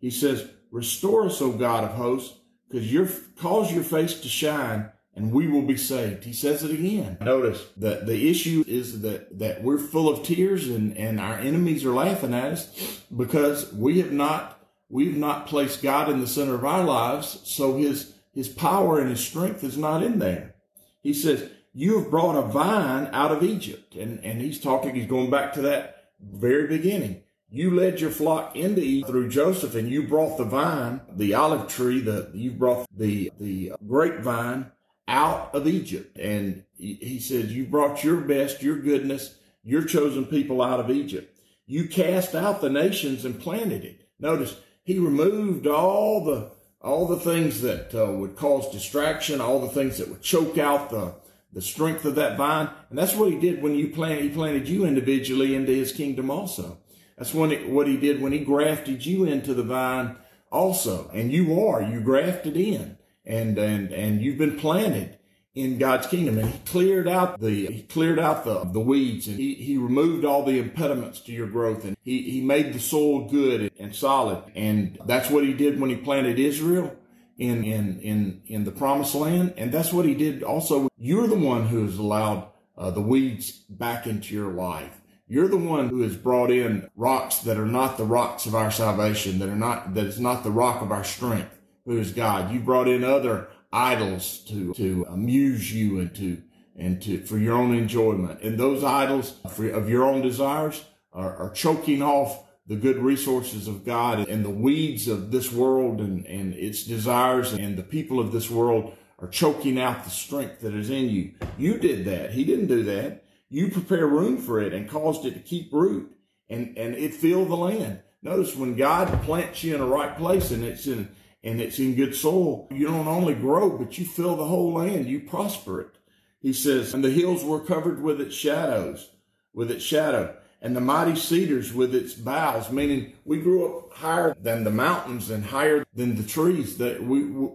He 0.00 0.10
says, 0.10 0.48
restore 0.70 1.26
us, 1.26 1.40
O 1.40 1.52
God 1.52 1.84
of 1.84 1.92
hosts, 1.92 2.36
because 2.72 2.92
your 2.92 3.06
cause 3.36 3.72
your 3.72 3.84
face 3.84 4.18
to 4.20 4.28
shine 4.28 4.90
and 5.14 5.30
we 5.30 5.46
will 5.46 5.62
be 5.62 5.76
saved. 5.76 6.24
He 6.24 6.32
says 6.32 6.64
it 6.64 6.70
again. 6.70 7.18
Notice 7.20 7.66
that 7.76 8.06
the 8.06 8.30
issue 8.30 8.64
is 8.66 9.02
that, 9.02 9.38
that 9.38 9.62
we're 9.62 9.78
full 9.78 10.08
of 10.08 10.22
tears 10.22 10.68
and, 10.68 10.96
and 10.96 11.20
our 11.20 11.34
enemies 11.34 11.84
are 11.84 11.92
laughing 11.92 12.32
at 12.32 12.52
us 12.52 13.02
because 13.14 13.70
we 13.74 14.00
have 14.00 14.12
not, 14.12 14.66
we've 14.88 15.16
not 15.16 15.46
placed 15.46 15.82
God 15.82 16.08
in 16.08 16.20
the 16.20 16.26
center 16.26 16.54
of 16.54 16.64
our 16.64 16.82
lives. 16.82 17.40
So 17.44 17.76
his, 17.76 18.14
his 18.32 18.48
power 18.48 18.98
and 18.98 19.10
his 19.10 19.20
strength 19.20 19.62
is 19.62 19.76
not 19.76 20.02
in 20.02 20.18
there. 20.18 20.54
He 21.02 21.12
says, 21.12 21.50
you 21.74 21.98
have 21.98 22.10
brought 22.10 22.36
a 22.36 22.42
vine 22.48 23.10
out 23.12 23.32
of 23.32 23.42
Egypt. 23.42 23.94
And, 23.94 24.24
and 24.24 24.40
he's 24.40 24.60
talking, 24.60 24.94
he's 24.94 25.06
going 25.06 25.30
back 25.30 25.52
to 25.54 25.62
that 25.62 26.10
very 26.20 26.68
beginning. 26.68 27.22
You 27.54 27.70
led 27.70 28.00
your 28.00 28.10
flock 28.10 28.56
into 28.56 28.80
Egypt 28.80 29.10
through 29.10 29.28
Joseph 29.28 29.74
and 29.74 29.86
you 29.86 30.08
brought 30.08 30.38
the 30.38 30.44
vine, 30.44 31.02
the 31.14 31.34
olive 31.34 31.68
tree, 31.68 32.00
the, 32.00 32.30
you 32.32 32.50
brought 32.50 32.88
the, 32.96 33.30
the 33.38 33.74
grapevine 33.86 34.72
out 35.06 35.54
of 35.54 35.68
Egypt. 35.68 36.16
And 36.16 36.64
he 36.78 37.20
says, 37.20 37.52
you 37.52 37.66
brought 37.66 38.02
your 38.02 38.22
best, 38.22 38.62
your 38.62 38.78
goodness, 38.78 39.36
your 39.62 39.84
chosen 39.84 40.24
people 40.24 40.62
out 40.62 40.80
of 40.80 40.90
Egypt. 40.90 41.38
You 41.66 41.88
cast 41.88 42.34
out 42.34 42.62
the 42.62 42.70
nations 42.70 43.26
and 43.26 43.38
planted 43.38 43.84
it. 43.84 44.08
Notice 44.18 44.56
he 44.82 44.98
removed 44.98 45.66
all 45.66 46.24
the, 46.24 46.52
all 46.80 47.06
the 47.06 47.20
things 47.20 47.60
that 47.60 47.94
uh, 47.94 48.12
would 48.12 48.34
cause 48.34 48.72
distraction, 48.72 49.42
all 49.42 49.60
the 49.60 49.68
things 49.68 49.98
that 49.98 50.08
would 50.08 50.22
choke 50.22 50.56
out 50.56 50.88
the, 50.88 51.16
the 51.52 51.60
strength 51.60 52.06
of 52.06 52.14
that 52.14 52.38
vine. 52.38 52.70
And 52.88 52.98
that's 52.98 53.14
what 53.14 53.30
he 53.30 53.38
did 53.38 53.60
when 53.60 53.74
you 53.74 53.90
planted, 53.90 54.22
he 54.22 54.30
planted 54.30 54.70
you 54.70 54.86
individually 54.86 55.54
into 55.54 55.72
his 55.72 55.92
kingdom 55.92 56.30
also. 56.30 56.78
That's 57.16 57.34
when 57.34 57.52
it, 57.52 57.68
what 57.68 57.86
he 57.86 57.96
did 57.96 58.20
when 58.20 58.32
he 58.32 58.40
grafted 58.40 59.04
you 59.04 59.24
into 59.24 59.54
the 59.54 59.62
vine 59.62 60.16
also. 60.50 61.10
And 61.12 61.32
you 61.32 61.60
are, 61.66 61.82
you 61.82 62.00
grafted 62.00 62.56
in 62.56 62.98
and 63.24 63.58
and 63.58 63.92
and 63.92 64.20
you've 64.20 64.38
been 64.38 64.58
planted 64.58 65.18
in 65.54 65.78
God's 65.78 66.06
kingdom. 66.06 66.38
And 66.38 66.48
he 66.50 66.58
cleared 66.60 67.08
out 67.08 67.40
the 67.40 67.66
he 67.66 67.82
cleared 67.82 68.18
out 68.18 68.44
the 68.44 68.64
the 68.64 68.80
weeds 68.80 69.28
and 69.28 69.38
he, 69.38 69.54
he 69.54 69.76
removed 69.76 70.24
all 70.24 70.44
the 70.44 70.58
impediments 70.58 71.20
to 71.20 71.32
your 71.32 71.46
growth 71.46 71.84
and 71.84 71.96
he, 72.02 72.22
he 72.30 72.40
made 72.40 72.72
the 72.72 72.80
soil 72.80 73.28
good 73.28 73.70
and 73.78 73.94
solid. 73.94 74.42
And 74.54 74.98
that's 75.06 75.30
what 75.30 75.44
he 75.44 75.52
did 75.52 75.80
when 75.80 75.90
he 75.90 75.96
planted 75.96 76.38
Israel 76.38 76.96
in 77.38 77.64
in 77.64 78.00
in 78.00 78.42
in 78.46 78.64
the 78.64 78.72
promised 78.72 79.14
land. 79.14 79.54
And 79.56 79.72
that's 79.72 79.92
what 79.92 80.04
he 80.04 80.14
did 80.14 80.42
also. 80.42 80.88
You're 80.96 81.26
the 81.28 81.36
one 81.36 81.66
who 81.68 81.84
has 81.84 81.98
allowed 81.98 82.48
uh, 82.76 82.90
the 82.90 83.00
weeds 83.00 83.50
back 83.50 84.06
into 84.06 84.34
your 84.34 84.50
life. 84.50 85.01
You're 85.32 85.48
the 85.48 85.56
one 85.56 85.88
who 85.88 86.02
has 86.02 86.14
brought 86.14 86.50
in 86.50 86.90
rocks 86.94 87.38
that 87.38 87.56
are 87.56 87.64
not 87.64 87.96
the 87.96 88.04
rocks 88.04 88.44
of 88.44 88.54
our 88.54 88.70
salvation, 88.70 89.38
that 89.38 89.48
are 89.48 89.56
not, 89.56 89.94
that 89.94 90.04
is 90.04 90.20
not 90.20 90.44
the 90.44 90.50
rock 90.50 90.82
of 90.82 90.92
our 90.92 91.04
strength 91.04 91.58
who 91.86 91.96
is 91.96 92.12
God. 92.12 92.52
You 92.52 92.60
brought 92.60 92.86
in 92.86 93.02
other 93.02 93.48
idols 93.72 94.40
to, 94.48 94.74
to 94.74 95.06
amuse 95.08 95.72
you 95.72 96.00
and 96.00 96.14
to, 96.16 96.42
and 96.76 97.00
to, 97.04 97.24
for 97.24 97.38
your 97.38 97.56
own 97.56 97.74
enjoyment. 97.74 98.42
And 98.42 98.60
those 98.60 98.84
idols 98.84 99.36
for, 99.48 99.70
of 99.70 99.88
your 99.88 100.04
own 100.04 100.20
desires 100.20 100.84
are, 101.14 101.34
are 101.34 101.50
choking 101.50 102.02
off 102.02 102.44
the 102.66 102.76
good 102.76 102.98
resources 102.98 103.68
of 103.68 103.86
God 103.86 104.28
and 104.28 104.44
the 104.44 104.50
weeds 104.50 105.08
of 105.08 105.30
this 105.30 105.50
world 105.50 106.00
and, 106.00 106.26
and 106.26 106.52
its 106.52 106.84
desires 106.84 107.54
and 107.54 107.78
the 107.78 107.82
people 107.82 108.20
of 108.20 108.32
this 108.32 108.50
world 108.50 108.94
are 109.18 109.28
choking 109.28 109.80
out 109.80 110.04
the 110.04 110.10
strength 110.10 110.60
that 110.60 110.74
is 110.74 110.90
in 110.90 111.08
you. 111.08 111.32
You 111.56 111.78
did 111.78 112.04
that. 112.04 112.32
He 112.32 112.44
didn't 112.44 112.66
do 112.66 112.82
that. 112.82 113.22
You 113.52 113.68
prepare 113.68 114.06
room 114.06 114.38
for 114.38 114.62
it 114.62 114.72
and 114.72 114.88
caused 114.88 115.26
it 115.26 115.34
to 115.34 115.40
keep 115.40 115.74
root 115.74 116.10
and, 116.48 116.74
and 116.78 116.94
it 116.94 117.12
filled 117.12 117.50
the 117.50 117.56
land. 117.56 118.00
Notice 118.22 118.56
when 118.56 118.76
God 118.76 119.22
plants 119.24 119.62
you 119.62 119.74
in 119.74 119.80
the 119.82 119.86
right 119.86 120.16
place 120.16 120.52
and 120.52 120.64
it's 120.64 120.86
in, 120.86 121.14
and 121.44 121.60
it's 121.60 121.78
in 121.78 121.94
good 121.94 122.14
soil, 122.14 122.66
you 122.70 122.86
don't 122.86 123.06
only 123.06 123.34
grow, 123.34 123.76
but 123.76 123.98
you 123.98 124.06
fill 124.06 124.36
the 124.36 124.46
whole 124.46 124.72
land. 124.72 125.06
You 125.06 125.20
prosper 125.20 125.82
it. 125.82 125.98
He 126.40 126.54
says, 126.54 126.94
and 126.94 127.04
the 127.04 127.10
hills 127.10 127.44
were 127.44 127.60
covered 127.60 128.02
with 128.02 128.22
its 128.22 128.34
shadows, 128.34 129.10
with 129.52 129.70
its 129.70 129.84
shadow, 129.84 130.34
and 130.62 130.74
the 130.74 130.80
mighty 130.80 131.14
cedars 131.14 131.74
with 131.74 131.94
its 131.94 132.14
boughs, 132.14 132.70
meaning 132.70 133.12
we 133.26 133.38
grew 133.38 133.66
up 133.66 133.92
higher 133.92 134.34
than 134.40 134.64
the 134.64 134.70
mountains 134.70 135.28
and 135.28 135.44
higher 135.44 135.84
than 135.94 136.16
the 136.16 136.22
trees 136.22 136.78
that 136.78 137.02
we, 137.02 137.50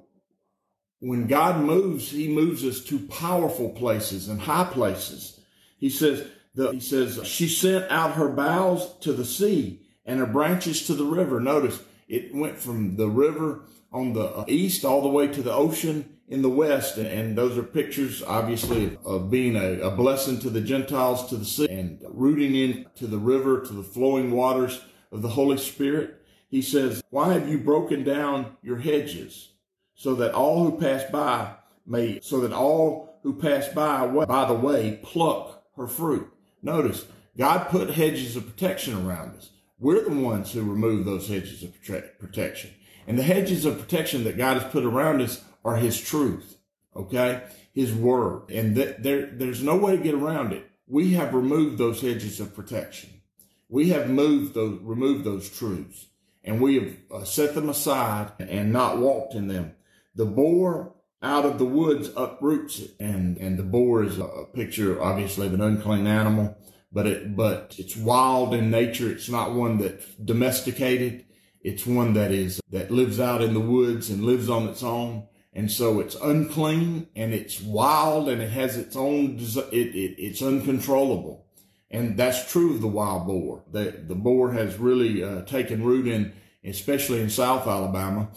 when 0.99 1.25
God 1.25 1.63
moves, 1.63 2.11
he 2.11 2.27
moves 2.27 2.63
us 2.63 2.83
to 2.83 2.99
powerful 3.07 3.71
places 3.71 4.27
and 4.27 4.39
high 4.39 4.65
places. 4.65 5.36
He 5.77 5.89
says, 5.89 6.27
the, 6.55 6.71
he 6.71 6.79
says, 6.79 7.25
she 7.25 7.47
sent 7.47 7.89
out 7.91 8.13
her 8.13 8.29
boughs 8.29 8.97
to 9.01 9.13
the 9.13 9.25
sea 9.25 9.81
and 10.05 10.19
her 10.19 10.25
branches 10.25 10.87
to 10.87 10.93
the 10.93 11.05
river. 11.05 11.39
Notice 11.39 11.79
it 12.07 12.33
went 12.33 12.57
from 12.57 12.95
the 12.95 13.07
river 13.07 13.63
on 13.91 14.13
the 14.13 14.45
east 14.47 14.83
all 14.83 15.01
the 15.01 15.07
way 15.07 15.27
to 15.27 15.41
the 15.41 15.53
ocean 15.53 16.17
in 16.27 16.41
the 16.41 16.49
west. 16.49 16.97
And, 16.97 17.37
those 17.37 17.57
are 17.57 17.63
pictures, 17.63 18.23
obviously, 18.23 18.97
of 19.05 19.29
being 19.29 19.55
a, 19.55 19.79
a, 19.81 19.91
blessing 19.91 20.39
to 20.39 20.49
the 20.49 20.61
Gentiles, 20.61 21.29
to 21.29 21.37
the 21.37 21.45
sea, 21.45 21.67
and 21.69 22.03
rooting 22.09 22.55
into 22.55 23.07
the 23.07 23.17
river, 23.17 23.61
to 23.61 23.73
the 23.73 23.83
flowing 23.83 24.31
waters 24.31 24.81
of 25.11 25.21
the 25.21 25.29
Holy 25.29 25.57
Spirit. 25.57 26.21
He 26.49 26.61
says, 26.61 27.03
why 27.09 27.33
have 27.33 27.47
you 27.49 27.57
broken 27.57 28.03
down 28.03 28.57
your 28.63 28.77
hedges 28.77 29.51
so 29.95 30.15
that 30.15 30.33
all 30.33 30.63
who 30.63 30.79
pass 30.79 31.03
by 31.11 31.53
may, 31.85 32.19
so 32.21 32.41
that 32.41 32.53
all 32.53 33.19
who 33.23 33.33
pass 33.33 33.67
by, 33.69 34.07
by 34.07 34.45
the 34.45 34.53
way, 34.53 34.99
pluck 35.03 35.56
her 35.77 35.87
fruit? 35.87 36.31
Notice, 36.61 37.05
God 37.37 37.69
put 37.69 37.91
hedges 37.91 38.35
of 38.35 38.45
protection 38.45 38.93
around 38.93 39.37
us. 39.37 39.51
We're 39.79 40.03
the 40.03 40.15
ones 40.15 40.51
who 40.51 40.63
remove 40.63 41.05
those 41.05 41.27
hedges 41.27 41.63
of 41.63 41.73
protection. 42.19 42.71
And 43.05 43.17
the 43.17 43.23
hedges 43.23 43.63
of 43.63 43.79
protection 43.79 44.23
that 44.23 44.37
God 44.37 44.61
has 44.61 44.71
put 44.71 44.83
around 44.83 45.21
us 45.21 45.43
are 45.63 45.77
his 45.77 46.01
truth. 46.01 46.57
Okay. 46.95 47.43
His 47.73 47.93
word. 47.93 48.49
And 48.49 48.75
th- 48.75 48.97
there, 48.99 49.27
there's 49.27 49.61
no 49.61 49.77
way 49.77 49.95
to 49.95 50.03
get 50.03 50.15
around 50.15 50.51
it. 50.51 50.67
We 50.87 51.13
have 51.13 51.33
removed 51.33 51.77
those 51.77 52.01
hedges 52.01 52.39
of 52.39 52.55
protection. 52.55 53.21
We 53.69 53.89
have 53.89 54.09
moved 54.09 54.55
those, 54.55 54.79
removed 54.81 55.23
those 55.23 55.49
truths 55.49 56.07
and 56.47 56.61
we 56.61 56.75
have 56.75 56.95
uh, 57.11 57.25
set 57.25 57.53
them 57.53 57.69
aside 57.69 58.31
and 58.39 58.71
not 58.71 58.97
walked 58.97 59.35
in 59.35 59.49
them. 59.49 59.75
The 60.15 60.25
boar 60.25 60.93
out 61.21 61.45
of 61.45 61.57
the 61.57 61.65
woods 61.65 62.09
uproots 62.15 62.79
it. 62.79 62.91
And, 62.99 63.37
and 63.37 63.57
the 63.57 63.63
boar 63.63 64.03
is 64.03 64.19
a 64.19 64.45
picture, 64.53 65.01
obviously, 65.01 65.47
of 65.47 65.53
an 65.53 65.61
unclean 65.61 66.07
animal, 66.07 66.57
but 66.91 67.07
it, 67.07 67.35
but 67.35 67.75
it's 67.77 67.95
wild 67.95 68.53
in 68.53 68.69
nature. 68.69 69.09
It's 69.11 69.29
not 69.29 69.53
one 69.53 69.77
that's 69.77 70.05
domesticated. 70.15 71.25
It's 71.61 71.85
one 71.85 72.13
that 72.13 72.31
is, 72.31 72.61
that 72.71 72.91
lives 72.91 73.19
out 73.19 73.41
in 73.41 73.53
the 73.53 73.59
woods 73.59 74.09
and 74.09 74.23
lives 74.23 74.49
on 74.49 74.67
its 74.69 74.83
own. 74.83 75.27
And 75.53 75.71
so 75.71 75.99
it's 75.99 76.15
unclean 76.15 77.07
and 77.15 77.33
it's 77.33 77.59
wild 77.59 78.29
and 78.29 78.41
it 78.41 78.51
has 78.51 78.77
its 78.77 78.95
own, 78.95 79.37
it, 79.39 79.73
it, 79.73 80.15
it's 80.21 80.41
uncontrollable. 80.41 81.47
And 81.89 82.15
that's 82.15 82.51
true 82.51 82.75
of 82.75 82.81
the 82.81 82.87
wild 82.87 83.25
boar. 83.25 83.63
The, 83.71 84.03
the 84.07 84.15
boar 84.15 84.51
has 84.51 84.77
really 84.77 85.23
uh, 85.23 85.41
taken 85.43 85.83
root 85.83 86.07
in, 86.07 86.33
especially 86.63 87.21
in 87.21 87.29
South 87.29 87.65
Alabama. 87.65 88.29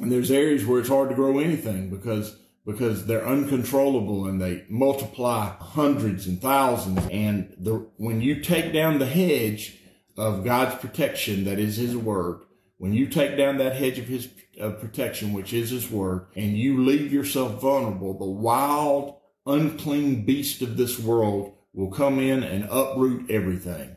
And 0.00 0.10
there's 0.10 0.30
areas 0.30 0.66
where 0.66 0.80
it's 0.80 0.88
hard 0.88 1.08
to 1.10 1.14
grow 1.14 1.38
anything 1.38 1.90
because, 1.90 2.36
because 2.66 3.06
they're 3.06 3.26
uncontrollable 3.26 4.26
and 4.26 4.40
they 4.40 4.64
multiply 4.68 5.54
hundreds 5.60 6.26
and 6.26 6.40
thousands. 6.40 7.00
And 7.10 7.54
the, 7.58 7.88
when 7.96 8.20
you 8.20 8.40
take 8.40 8.72
down 8.72 8.98
the 8.98 9.06
hedge, 9.06 9.80
of 10.16 10.44
God's 10.44 10.76
protection 10.76 11.44
that 11.44 11.58
is 11.58 11.76
his 11.76 11.96
word, 11.96 12.42
when 12.76 12.92
you 12.92 13.06
take 13.08 13.36
down 13.36 13.58
that 13.58 13.76
hedge 13.76 13.98
of 13.98 14.06
his 14.06 14.28
of 14.60 14.80
protection, 14.80 15.32
which 15.32 15.52
is 15.52 15.70
his 15.70 15.90
word, 15.90 16.26
and 16.36 16.56
you 16.56 16.84
leave 16.84 17.12
yourself 17.12 17.60
vulnerable, 17.60 18.16
the 18.16 18.24
wild, 18.24 19.16
unclean 19.46 20.24
beast 20.24 20.62
of 20.62 20.76
this 20.76 20.96
world 20.98 21.52
will 21.72 21.90
come 21.90 22.20
in 22.20 22.44
and 22.44 22.68
uproot 22.70 23.28
everything. 23.28 23.96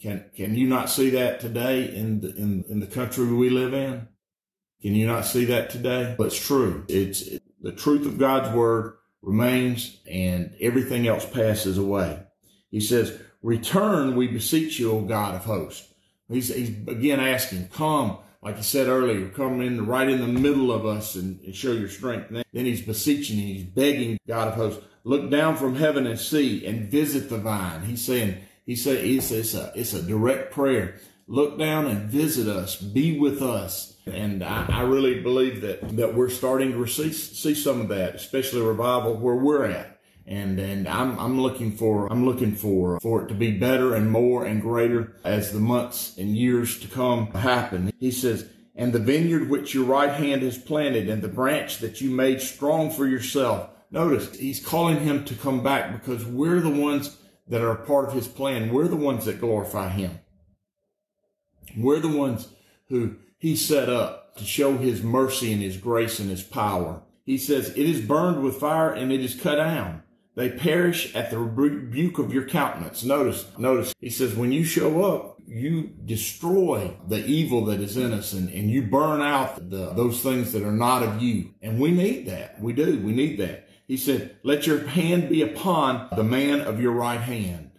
Can, 0.00 0.24
can 0.36 0.56
you 0.56 0.66
not 0.66 0.90
see 0.90 1.10
that 1.10 1.38
today 1.38 1.94
in 1.94 2.20
the, 2.20 2.34
in, 2.34 2.64
in 2.68 2.80
the 2.80 2.86
country 2.88 3.32
we 3.32 3.48
live 3.48 3.74
in? 3.74 4.08
Can 4.82 4.94
you 4.94 5.06
not 5.06 5.24
see 5.24 5.44
that 5.46 5.70
today? 5.70 6.14
But 6.18 6.28
it's 6.28 6.46
true. 6.46 6.84
It's 6.88 7.22
it, 7.22 7.42
the 7.60 7.72
truth 7.72 8.04
of 8.04 8.18
God's 8.18 8.54
word 8.54 8.96
remains 9.22 10.00
and 10.10 10.54
everything 10.60 11.06
else 11.06 11.24
passes 11.24 11.78
away. 11.78 12.20
He 12.70 12.80
says, 12.80 13.16
Return, 13.42 14.16
we 14.16 14.26
beseech 14.26 14.78
you, 14.78 14.92
O 14.92 15.00
God 15.02 15.36
of 15.36 15.44
hosts. 15.44 15.88
He's, 16.28 16.54
he's 16.54 16.70
again 16.88 17.20
asking, 17.20 17.68
come, 17.68 18.18
like 18.42 18.56
he 18.56 18.62
said 18.62 18.88
earlier, 18.88 19.28
come 19.28 19.60
in 19.60 19.86
right 19.86 20.08
in 20.08 20.20
the 20.20 20.26
middle 20.26 20.72
of 20.72 20.86
us 20.86 21.14
and, 21.14 21.40
and 21.44 21.54
show 21.54 21.72
your 21.72 21.88
strength. 21.88 22.30
And 22.30 22.44
then 22.52 22.64
he's 22.64 22.82
beseeching, 22.82 23.36
he's 23.36 23.64
begging 23.64 24.18
God 24.26 24.48
of 24.48 24.54
hosts, 24.54 24.84
look 25.04 25.30
down 25.30 25.56
from 25.56 25.76
heaven 25.76 26.06
and 26.06 26.18
see 26.18 26.66
and 26.66 26.88
visit 26.88 27.28
the 27.28 27.38
vine. 27.38 27.82
He's 27.82 28.04
saying, 28.04 28.38
he 28.64 28.76
said, 28.76 29.04
says, 29.22 29.32
it's 29.32 29.54
a, 29.54 29.72
it's 29.74 29.92
a 29.92 30.02
direct 30.02 30.52
prayer. 30.52 31.00
Look 31.32 31.58
down 31.58 31.86
and 31.86 32.10
visit 32.10 32.46
us, 32.46 32.76
be 32.76 33.18
with 33.18 33.40
us. 33.40 33.96
And 34.04 34.44
I, 34.44 34.66
I 34.68 34.80
really 34.82 35.22
believe 35.22 35.62
that, 35.62 35.96
that 35.96 36.14
we're 36.14 36.28
starting 36.28 36.72
to 36.72 36.86
see, 36.86 37.10
see 37.10 37.54
some 37.54 37.80
of 37.80 37.88
that, 37.88 38.16
especially 38.16 38.60
revival 38.60 39.14
where 39.16 39.36
we're 39.36 39.64
at 39.64 39.98
and 40.26 40.58
and 40.60 40.86
I'm 40.86 41.18
I'm 41.18 41.40
looking 41.40 41.72
for 41.72 42.06
I'm 42.12 42.26
looking 42.26 42.54
for 42.54 43.00
for 43.00 43.22
it 43.22 43.28
to 43.28 43.34
be 43.34 43.58
better 43.58 43.94
and 43.94 44.10
more 44.10 44.44
and 44.44 44.60
greater 44.60 45.16
as 45.24 45.52
the 45.52 45.58
months 45.58 46.18
and 46.18 46.36
years 46.36 46.78
to 46.80 46.86
come 46.86 47.32
happen. 47.32 47.92
He 47.98 48.10
says, 48.10 48.48
and 48.76 48.92
the 48.92 48.98
vineyard 48.98 49.48
which 49.48 49.74
your 49.74 49.84
right 49.84 50.12
hand 50.12 50.42
has 50.42 50.58
planted, 50.58 51.08
and 51.08 51.22
the 51.22 51.28
branch 51.28 51.78
that 51.78 52.02
you 52.02 52.10
made 52.10 52.42
strong 52.42 52.90
for 52.90 53.06
yourself. 53.06 53.70
Notice 53.90 54.36
he's 54.36 54.64
calling 54.64 55.00
him 55.00 55.24
to 55.24 55.34
come 55.34 55.62
back 55.62 55.92
because 55.92 56.26
we're 56.26 56.60
the 56.60 56.70
ones 56.70 57.16
that 57.48 57.62
are 57.62 57.74
part 57.74 58.08
of 58.08 58.14
his 58.14 58.28
plan. 58.28 58.72
We're 58.72 58.88
the 58.88 58.96
ones 58.96 59.24
that 59.24 59.40
glorify 59.40 59.88
him. 59.88 60.20
We're 61.76 62.00
the 62.00 62.08
ones 62.08 62.48
who 62.88 63.16
he 63.38 63.56
set 63.56 63.88
up 63.88 64.36
to 64.36 64.44
show 64.44 64.76
his 64.76 65.02
mercy 65.02 65.52
and 65.52 65.62
his 65.62 65.76
grace 65.76 66.18
and 66.18 66.30
his 66.30 66.42
power. 66.42 67.02
He 67.24 67.38
says, 67.38 67.70
it 67.70 67.78
is 67.78 68.00
burned 68.00 68.42
with 68.42 68.56
fire 68.56 68.92
and 68.92 69.12
it 69.12 69.20
is 69.20 69.38
cut 69.38 69.56
down. 69.56 70.02
They 70.34 70.48
perish 70.48 71.14
at 71.14 71.30
the 71.30 71.38
rebuke 71.38 72.18
of 72.18 72.32
your 72.32 72.46
countenance. 72.46 73.04
Notice, 73.04 73.46
notice, 73.58 73.94
he 74.00 74.08
says, 74.08 74.34
when 74.34 74.50
you 74.50 74.64
show 74.64 75.04
up, 75.04 75.38
you 75.46 75.90
destroy 76.04 76.96
the 77.06 77.24
evil 77.26 77.66
that 77.66 77.80
is 77.80 77.96
in 77.96 78.12
us 78.12 78.32
and, 78.32 78.48
and 78.48 78.70
you 78.70 78.82
burn 78.82 79.20
out 79.20 79.68
the, 79.70 79.92
those 79.92 80.22
things 80.22 80.52
that 80.52 80.62
are 80.62 80.72
not 80.72 81.02
of 81.02 81.20
you. 81.20 81.52
And 81.60 81.78
we 81.78 81.90
need 81.90 82.26
that. 82.26 82.60
We 82.60 82.72
do. 82.72 82.98
We 83.00 83.12
need 83.12 83.38
that. 83.40 83.68
He 83.86 83.96
said, 83.98 84.36
let 84.42 84.66
your 84.66 84.86
hand 84.86 85.28
be 85.28 85.42
upon 85.42 86.08
the 86.16 86.24
man 86.24 86.62
of 86.62 86.80
your 86.80 86.92
right 86.92 87.20
hand, 87.20 87.72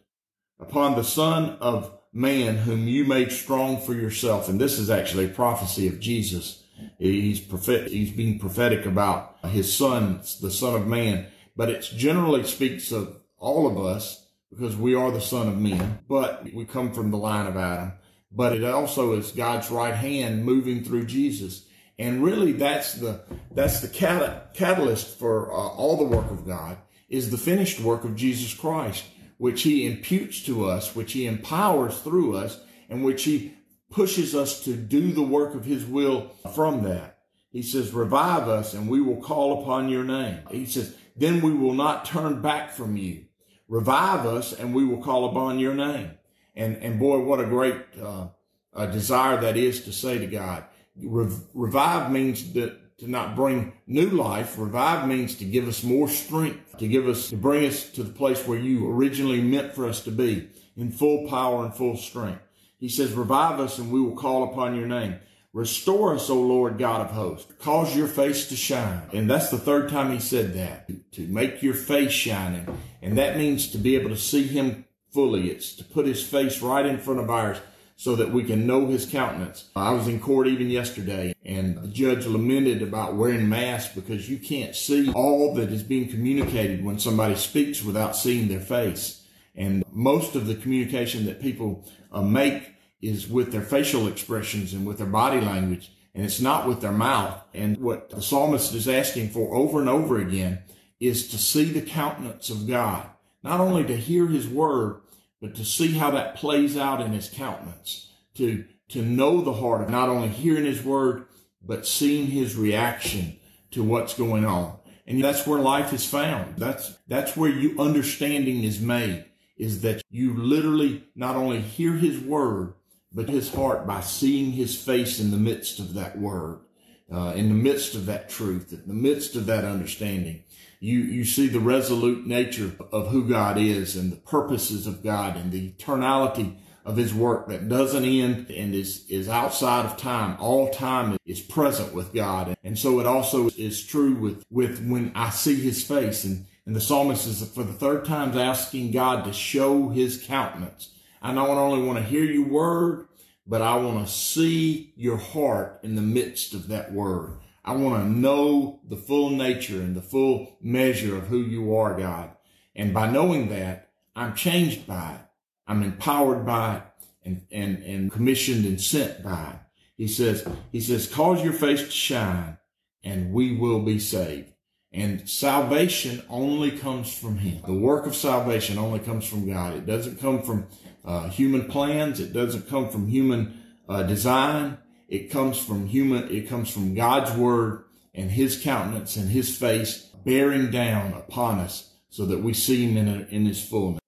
upon 0.60 0.96
the 0.96 1.04
son 1.04 1.58
of 1.60 1.92
man 2.14 2.58
whom 2.58 2.88
you 2.88 3.04
made 3.06 3.32
strong 3.32 3.82
for 3.82 3.94
yourself. 3.94 4.48
And 4.48 4.62
this 4.62 4.78
is 4.78 4.90
actually 4.90 5.26
a 5.26 5.30
prophecy 5.30 5.88
of 5.88 6.00
Jesus. 6.00 6.64
He's 7.00 7.40
prophet, 7.40 7.90
he's 7.90 8.12
being 8.12 8.40
prophetic 8.40 8.86
about 8.86 9.38
his 9.46 9.74
son, 9.76 10.22
the 10.42 10.52
son 10.52 10.76
of 10.76 10.88
man, 10.88 11.28
but 11.56 11.70
it 11.70 11.82
generally 11.82 12.44
speaks 12.44 12.92
of 12.92 13.20
all 13.38 13.68
of 13.68 13.84
us 13.84 14.28
because 14.50 14.76
we 14.76 14.94
are 14.94 15.12
the 15.12 15.22
son 15.22 15.48
of 15.48 15.58
men, 15.58 16.00
but 16.08 16.48
we 16.54 16.66
come 16.66 16.94
from 16.94 17.12
the 17.12 17.18
line 17.18 17.48
of 17.48 17.58
Adam. 17.58 17.94
But 18.32 18.54
it 18.54 18.64
also 18.64 19.14
is 19.14 19.32
God's 19.32 19.70
right 19.70 19.94
hand 19.94 20.46
moving 20.46 20.84
through 20.84 21.06
Jesus. 21.06 21.66
And 22.00 22.24
really 22.24 22.52
that's 22.52 22.94
the, 22.94 23.22
that's 23.52 23.80
the 23.80 23.88
catalyst 23.88 25.20
for 25.20 25.52
uh, 25.52 25.56
all 25.56 25.98
the 25.98 26.04
work 26.04 26.32
of 26.32 26.48
God 26.48 26.78
is 27.10 27.30
the 27.30 27.38
finished 27.38 27.80
work 27.80 28.04
of 28.04 28.16
Jesus 28.16 28.54
Christ, 28.54 29.06
which 29.38 29.64
he 29.64 29.86
imputes 29.86 30.44
to 30.46 30.66
us, 30.66 30.96
which 30.96 31.14
he 31.14 31.26
empowers 31.26 32.00
through 32.00 32.36
us, 32.36 32.62
and 32.90 33.04
which 33.04 33.24
he 33.24 33.54
pushes 33.92 34.34
us 34.34 34.64
to 34.64 34.74
do 34.76 35.12
the 35.12 35.24
work 35.24 35.54
of 35.54 35.66
his 35.66 35.86
will 35.86 36.30
from 36.54 36.84
that. 36.84 37.20
He 37.52 37.62
says, 37.62 37.94
revive 37.94 38.48
us 38.48 38.74
and 38.74 38.90
we 38.90 39.00
will 39.00 39.22
call 39.22 39.62
upon 39.62 39.88
your 39.88 40.04
name. 40.04 40.40
He 40.50 40.66
says, 40.66 40.96
then 41.16 41.42
we 41.42 41.54
will 41.54 41.74
not 41.76 42.06
turn 42.06 42.42
back 42.42 42.72
from 42.72 42.98
you. 42.98 43.26
Revive 43.68 44.26
us 44.26 44.54
and 44.54 44.74
we 44.74 44.84
will 44.84 45.02
call 45.04 45.30
upon 45.30 45.60
your 45.60 45.76
name. 45.76 46.12
And, 46.56 46.78
and 46.78 47.00
boy, 47.00 47.20
what 47.20 47.40
a 47.40 47.46
great, 47.46 47.78
uh, 48.02 48.30
a 48.74 48.88
desire 48.88 49.40
that 49.42 49.56
is 49.56 49.84
to 49.86 49.94
say 49.94 50.18
to 50.18 50.26
God. 50.26 50.66
revive 50.96 52.12
means 52.12 52.54
that 52.54 52.80
to 53.04 53.12
not 53.12 53.36
bring 53.36 53.74
new 53.86 54.10
life. 54.10 54.58
Revive 54.58 55.08
means 55.08 55.36
to 55.36 55.46
give 55.46 55.68
us 55.68 55.84
more 55.84 56.08
strength, 56.08 56.78
to 56.78 56.88
give 56.88 57.08
us, 57.08 57.30
to 57.30 57.38
bring 57.38 57.66
us 57.66 57.90
to 57.92 58.04
the 58.04 58.12
place 58.12 58.48
where 58.48 58.58
you 58.58 58.90
originally 58.90 59.42
meant 59.42 59.74
for 59.74 59.88
us 59.88 60.02
to 60.02 60.12
be 60.12 60.50
in 60.78 60.92
full 60.92 61.28
power 61.30 61.66
and 61.66 61.76
full 61.76 61.98
strength. 61.98 62.42
He 62.80 62.90
says, 62.90 63.14
revive 63.14 63.60
us 63.60 63.78
and 63.78 63.92
we 63.92 64.02
will 64.02 64.16
call 64.16 64.44
upon 64.44 64.76
your 64.76 64.88
name. 64.88 65.16
Restore 65.54 66.16
us, 66.16 66.30
O 66.30 66.42
Lord 66.42 66.80
God 66.80 67.02
of 67.02 67.12
hosts. 67.12 67.52
Cause 67.60 67.96
your 67.96 68.08
face 68.08 68.48
to 68.48 68.56
shine. 68.56 69.04
And 69.14 69.30
that's 69.30 69.52
the 69.52 69.58
third 69.60 69.90
time 69.90 70.12
he 70.12 70.20
said 70.20 70.54
that, 70.56 70.90
to 71.12 71.28
make 71.28 71.62
your 71.62 71.76
face 71.76 72.12
shining. 72.12 72.66
And 73.04 73.18
that 73.20 73.38
means 73.38 73.68
to 73.72 73.78
be 73.78 73.96
able 73.96 74.10
to 74.10 74.18
see 74.18 74.44
him 74.48 74.86
fully. 75.12 75.52
It's 75.52 75.76
to 75.76 75.84
put 75.84 76.08
his 76.08 76.24
face 76.28 76.62
right 76.62 76.86
in 76.86 76.98
front 76.98 77.20
of 77.20 77.30
ours 77.30 77.60
so 78.04 78.18
that 78.18 78.34
we 78.34 78.44
can 78.44 78.68
know 78.68 78.86
his 78.88 79.06
countenance. 79.06 79.70
I 79.78 79.92
was 79.92 80.10
in 80.10 80.20
court 80.20 80.48
even 80.48 80.70
yesterday 80.70 81.34
and 81.46 81.78
the 81.78 81.88
judge 81.88 82.26
lamented 82.26 82.82
about 82.82 83.16
wearing 83.16 83.48
masks 83.48 83.96
because 83.96 84.30
you 84.30 84.38
can't 84.38 84.76
see 84.76 85.10
all 85.14 85.54
that 85.56 85.72
is 85.72 85.84
being 85.84 86.10
communicated 86.10 86.84
when 86.84 87.00
somebody 87.00 87.36
speaks 87.36 87.82
without 87.82 88.18
seeing 88.18 88.50
their 88.50 88.60
face. 88.60 89.26
And 89.56 89.86
most 89.90 90.36
of 90.36 90.48
the 90.48 90.56
communication 90.56 91.26
that 91.28 91.42
people 91.42 91.88
uh, 92.12 92.22
make 92.22 92.74
is 93.02 93.30
with 93.30 93.54
their 93.54 93.62
facial 93.62 94.10
expressions 94.10 94.74
and 94.74 94.86
with 94.86 94.98
their 94.98 95.08
body 95.08 95.40
language, 95.40 95.94
and 96.14 96.26
it's 96.26 96.42
not 96.42 96.68
with 96.68 96.82
their 96.82 96.92
mouth. 96.92 97.42
And 97.54 97.78
what 97.78 98.10
the 98.10 98.22
psalmist 98.22 98.74
is 98.74 98.90
asking 98.90 99.30
for 99.30 99.56
over 99.56 99.80
and 99.80 99.88
over 99.88 100.20
again 100.20 100.60
is 101.00 101.30
to 101.30 101.38
see 101.38 101.72
the 101.72 101.82
countenance 101.82 102.50
of 102.50 102.68
God, 102.68 103.10
not 103.44 103.62
only 103.62 103.86
to 103.86 103.96
hear 103.96 104.28
his 104.28 104.46
word, 104.46 105.00
but 105.44 105.56
to 105.56 105.66
see 105.66 105.92
how 105.92 106.10
that 106.10 106.38
plays 106.38 106.78
out 106.78 107.02
in 107.02 107.12
his 107.12 107.30
countenance, 107.30 108.14
to, 108.34 108.64
to 108.88 109.02
know 109.02 109.42
the 109.42 109.52
heart 109.52 109.82
of 109.82 109.90
not 109.90 110.08
only 110.08 110.30
hearing 110.30 110.64
his 110.64 110.82
word, 110.82 111.26
but 111.62 111.86
seeing 111.86 112.28
his 112.28 112.56
reaction 112.56 113.38
to 113.72 113.84
what's 113.84 114.14
going 114.14 114.46
on. 114.46 114.78
And 115.06 115.22
that's 115.22 115.46
where 115.46 115.60
life 115.60 115.92
is 115.92 116.06
found. 116.06 116.56
That's, 116.56 116.98
that's 117.10 117.36
where 117.36 117.50
you 117.50 117.78
understanding 117.78 118.64
is 118.64 118.80
made, 118.80 119.26
is 119.58 119.82
that 119.82 120.02
you 120.10 120.34
literally 120.34 121.04
not 121.14 121.36
only 121.36 121.60
hear 121.60 121.92
his 121.92 122.18
word, 122.20 122.76
but 123.12 123.28
his 123.28 123.54
heart 123.54 123.86
by 123.86 124.00
seeing 124.00 124.54
his 124.54 124.82
face 124.82 125.20
in 125.20 125.32
the 125.32 125.36
midst 125.36 125.78
of 125.78 125.94
that 125.96 126.18
word, 126.18 126.62
uh, 127.12 127.34
in 127.36 127.50
the 127.50 127.56
midst 127.56 127.96
of 127.96 128.06
that 128.06 128.30
truth, 128.30 128.72
in 128.74 128.88
the 128.88 128.94
midst 128.94 129.36
of 129.36 129.46
that 129.46 129.66
understanding. 129.66 130.44
You, 130.80 131.00
you 131.00 131.24
see 131.24 131.48
the 131.48 131.60
resolute 131.60 132.28
nature 132.28 132.72
of 132.92 133.08
who 133.08 133.28
God 133.28 133.58
is 133.58 133.96
and 133.96 134.12
the 134.12 134.18
purposes 134.18 134.86
of 134.86 135.04
God 135.04 135.38
and 135.38 135.52
the 135.52 135.72
eternality 135.72 136.58
of 136.86 136.98
his 136.98 137.14
work 137.14 137.48
that 137.48 137.70
doesn't 137.70 138.04
end 138.04 138.50
and 138.50 138.76
is, 138.76 139.06
is 139.08 139.30
outside 139.30 139.86
of 139.86 139.96
time. 139.96 140.36
All 140.42 140.70
time 140.70 141.18
is 141.26 141.40
present 141.40 141.94
with 141.94 142.14
God. 142.14 142.58
And 142.66 142.78
so 142.78 143.00
it 143.00 143.08
also 143.08 143.50
is 143.58 143.86
true 143.86 144.16
with, 144.16 144.44
with 144.52 144.86
when 144.86 145.14
I 145.16 145.30
see 145.30 145.56
his 145.56 145.82
face 145.82 146.26
and, 146.26 146.46
and 146.66 146.76
the 146.76 146.82
psalmist 146.82 147.28
is 147.28 147.48
for 147.50 147.64
the 147.64 147.72
third 147.72 148.04
time 148.04 148.38
asking 148.38 148.92
God 148.92 149.24
to 149.24 149.32
show 149.32 149.88
his 149.88 150.22
countenance 150.22 150.90
I 151.24 151.32
not 151.32 151.48
only 151.48 151.82
want 151.82 152.00
to 152.00 152.04
hear 152.04 152.26
your 152.26 152.50
word, 152.50 153.08
but 153.46 153.62
I 153.62 153.76
want 153.76 154.06
to 154.06 154.12
see 154.12 154.94
your 154.96 155.18
heart 155.18 155.80
in 155.84 155.96
the 155.96 156.02
midst 156.02 156.54
of 156.54 156.68
that 156.70 156.92
word. 156.92 157.40
I 157.66 157.74
want 157.76 158.04
to 158.04 158.10
know 158.10 158.82
the 158.88 158.98
full 158.98 159.30
nature 159.30 159.82
and 159.82 159.96
the 159.96 160.02
full 160.02 160.58
measure 160.62 161.18
of 161.18 161.28
who 161.28 161.40
you 161.40 161.76
are, 161.76 161.98
God. 161.98 162.32
And 162.76 162.94
by 162.94 163.10
knowing 163.10 163.50
that, 163.50 163.92
I'm 164.16 164.36
changed 164.36 164.86
by 164.86 165.16
it. 165.16 165.26
I'm 165.68 165.84
empowered 165.84 166.46
by 166.46 166.78
it 166.78 166.84
and, 167.24 167.42
and, 167.52 167.84
and 167.84 168.12
commissioned 168.12 168.66
and 168.66 168.82
sent 168.82 169.24
by 169.24 169.52
it. 169.54 169.60
He 169.96 170.08
says, 170.08 170.48
he 170.72 170.82
says, 170.82 171.08
cause 171.08 171.44
your 171.44 171.54
face 171.54 171.82
to 171.82 171.92
shine 171.92 172.58
and 173.04 173.32
we 173.32 173.56
will 173.56 173.82
be 173.82 174.00
saved. 174.00 174.54
And 174.92 175.28
salvation 175.28 176.24
only 176.30 176.72
comes 176.72 177.14
from 177.14 177.38
Him. 177.40 177.64
The 177.66 177.74
work 177.74 178.06
of 178.06 178.16
salvation 178.16 178.78
only 178.78 179.00
comes 179.00 179.26
from 179.26 179.50
God. 179.52 179.74
It 179.74 179.88
doesn't 179.88 180.20
come 180.20 180.44
from 180.44 180.68
uh, 181.06 181.30
human 181.30 181.66
plans. 181.66 182.20
It 182.20 182.34
doesn't 182.34 182.70
come 182.70 182.90
from 182.90 183.08
human 183.08 183.62
uh, 183.88 184.04
design. 184.04 184.78
It 185.08 185.30
comes 185.30 185.58
from 185.58 185.88
human. 185.88 186.30
It 186.30 186.48
comes 186.48 186.70
from 186.70 186.96
God's 186.96 187.32
word 187.38 187.86
and 188.14 188.32
His 188.32 188.62
countenance 188.62 189.16
and 189.16 189.30
His 189.30 189.58
face 189.58 190.10
bearing 190.26 190.72
down 190.72 191.14
upon 191.14 191.60
us, 191.60 191.94
so 192.10 192.26
that 192.26 192.40
we 192.40 192.54
see 192.54 192.86
Him 192.88 192.96
in, 192.96 193.08
a, 193.08 193.28
in 193.30 193.46
His 193.46 193.64
fullness. 193.64 194.00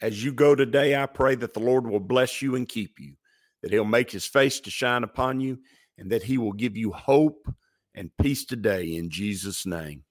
As 0.00 0.24
you 0.24 0.32
go 0.32 0.54
today, 0.54 0.94
I 0.94 1.06
pray 1.06 1.34
that 1.34 1.54
the 1.54 1.60
Lord 1.60 1.86
will 1.86 1.98
bless 2.00 2.40
you 2.40 2.54
and 2.54 2.68
keep 2.68 3.00
you, 3.00 3.14
that 3.62 3.72
He'll 3.72 3.84
make 3.84 4.10
His 4.10 4.26
face 4.26 4.60
to 4.60 4.70
shine 4.70 5.02
upon 5.02 5.40
you, 5.40 5.58
and 5.98 6.10
that 6.10 6.22
He 6.22 6.38
will 6.38 6.52
give 6.52 6.76
you 6.76 6.92
hope 6.92 7.52
and 7.94 8.10
peace 8.20 8.44
today 8.44 8.94
in 8.94 9.10
Jesus' 9.10 9.66
name. 9.66 10.04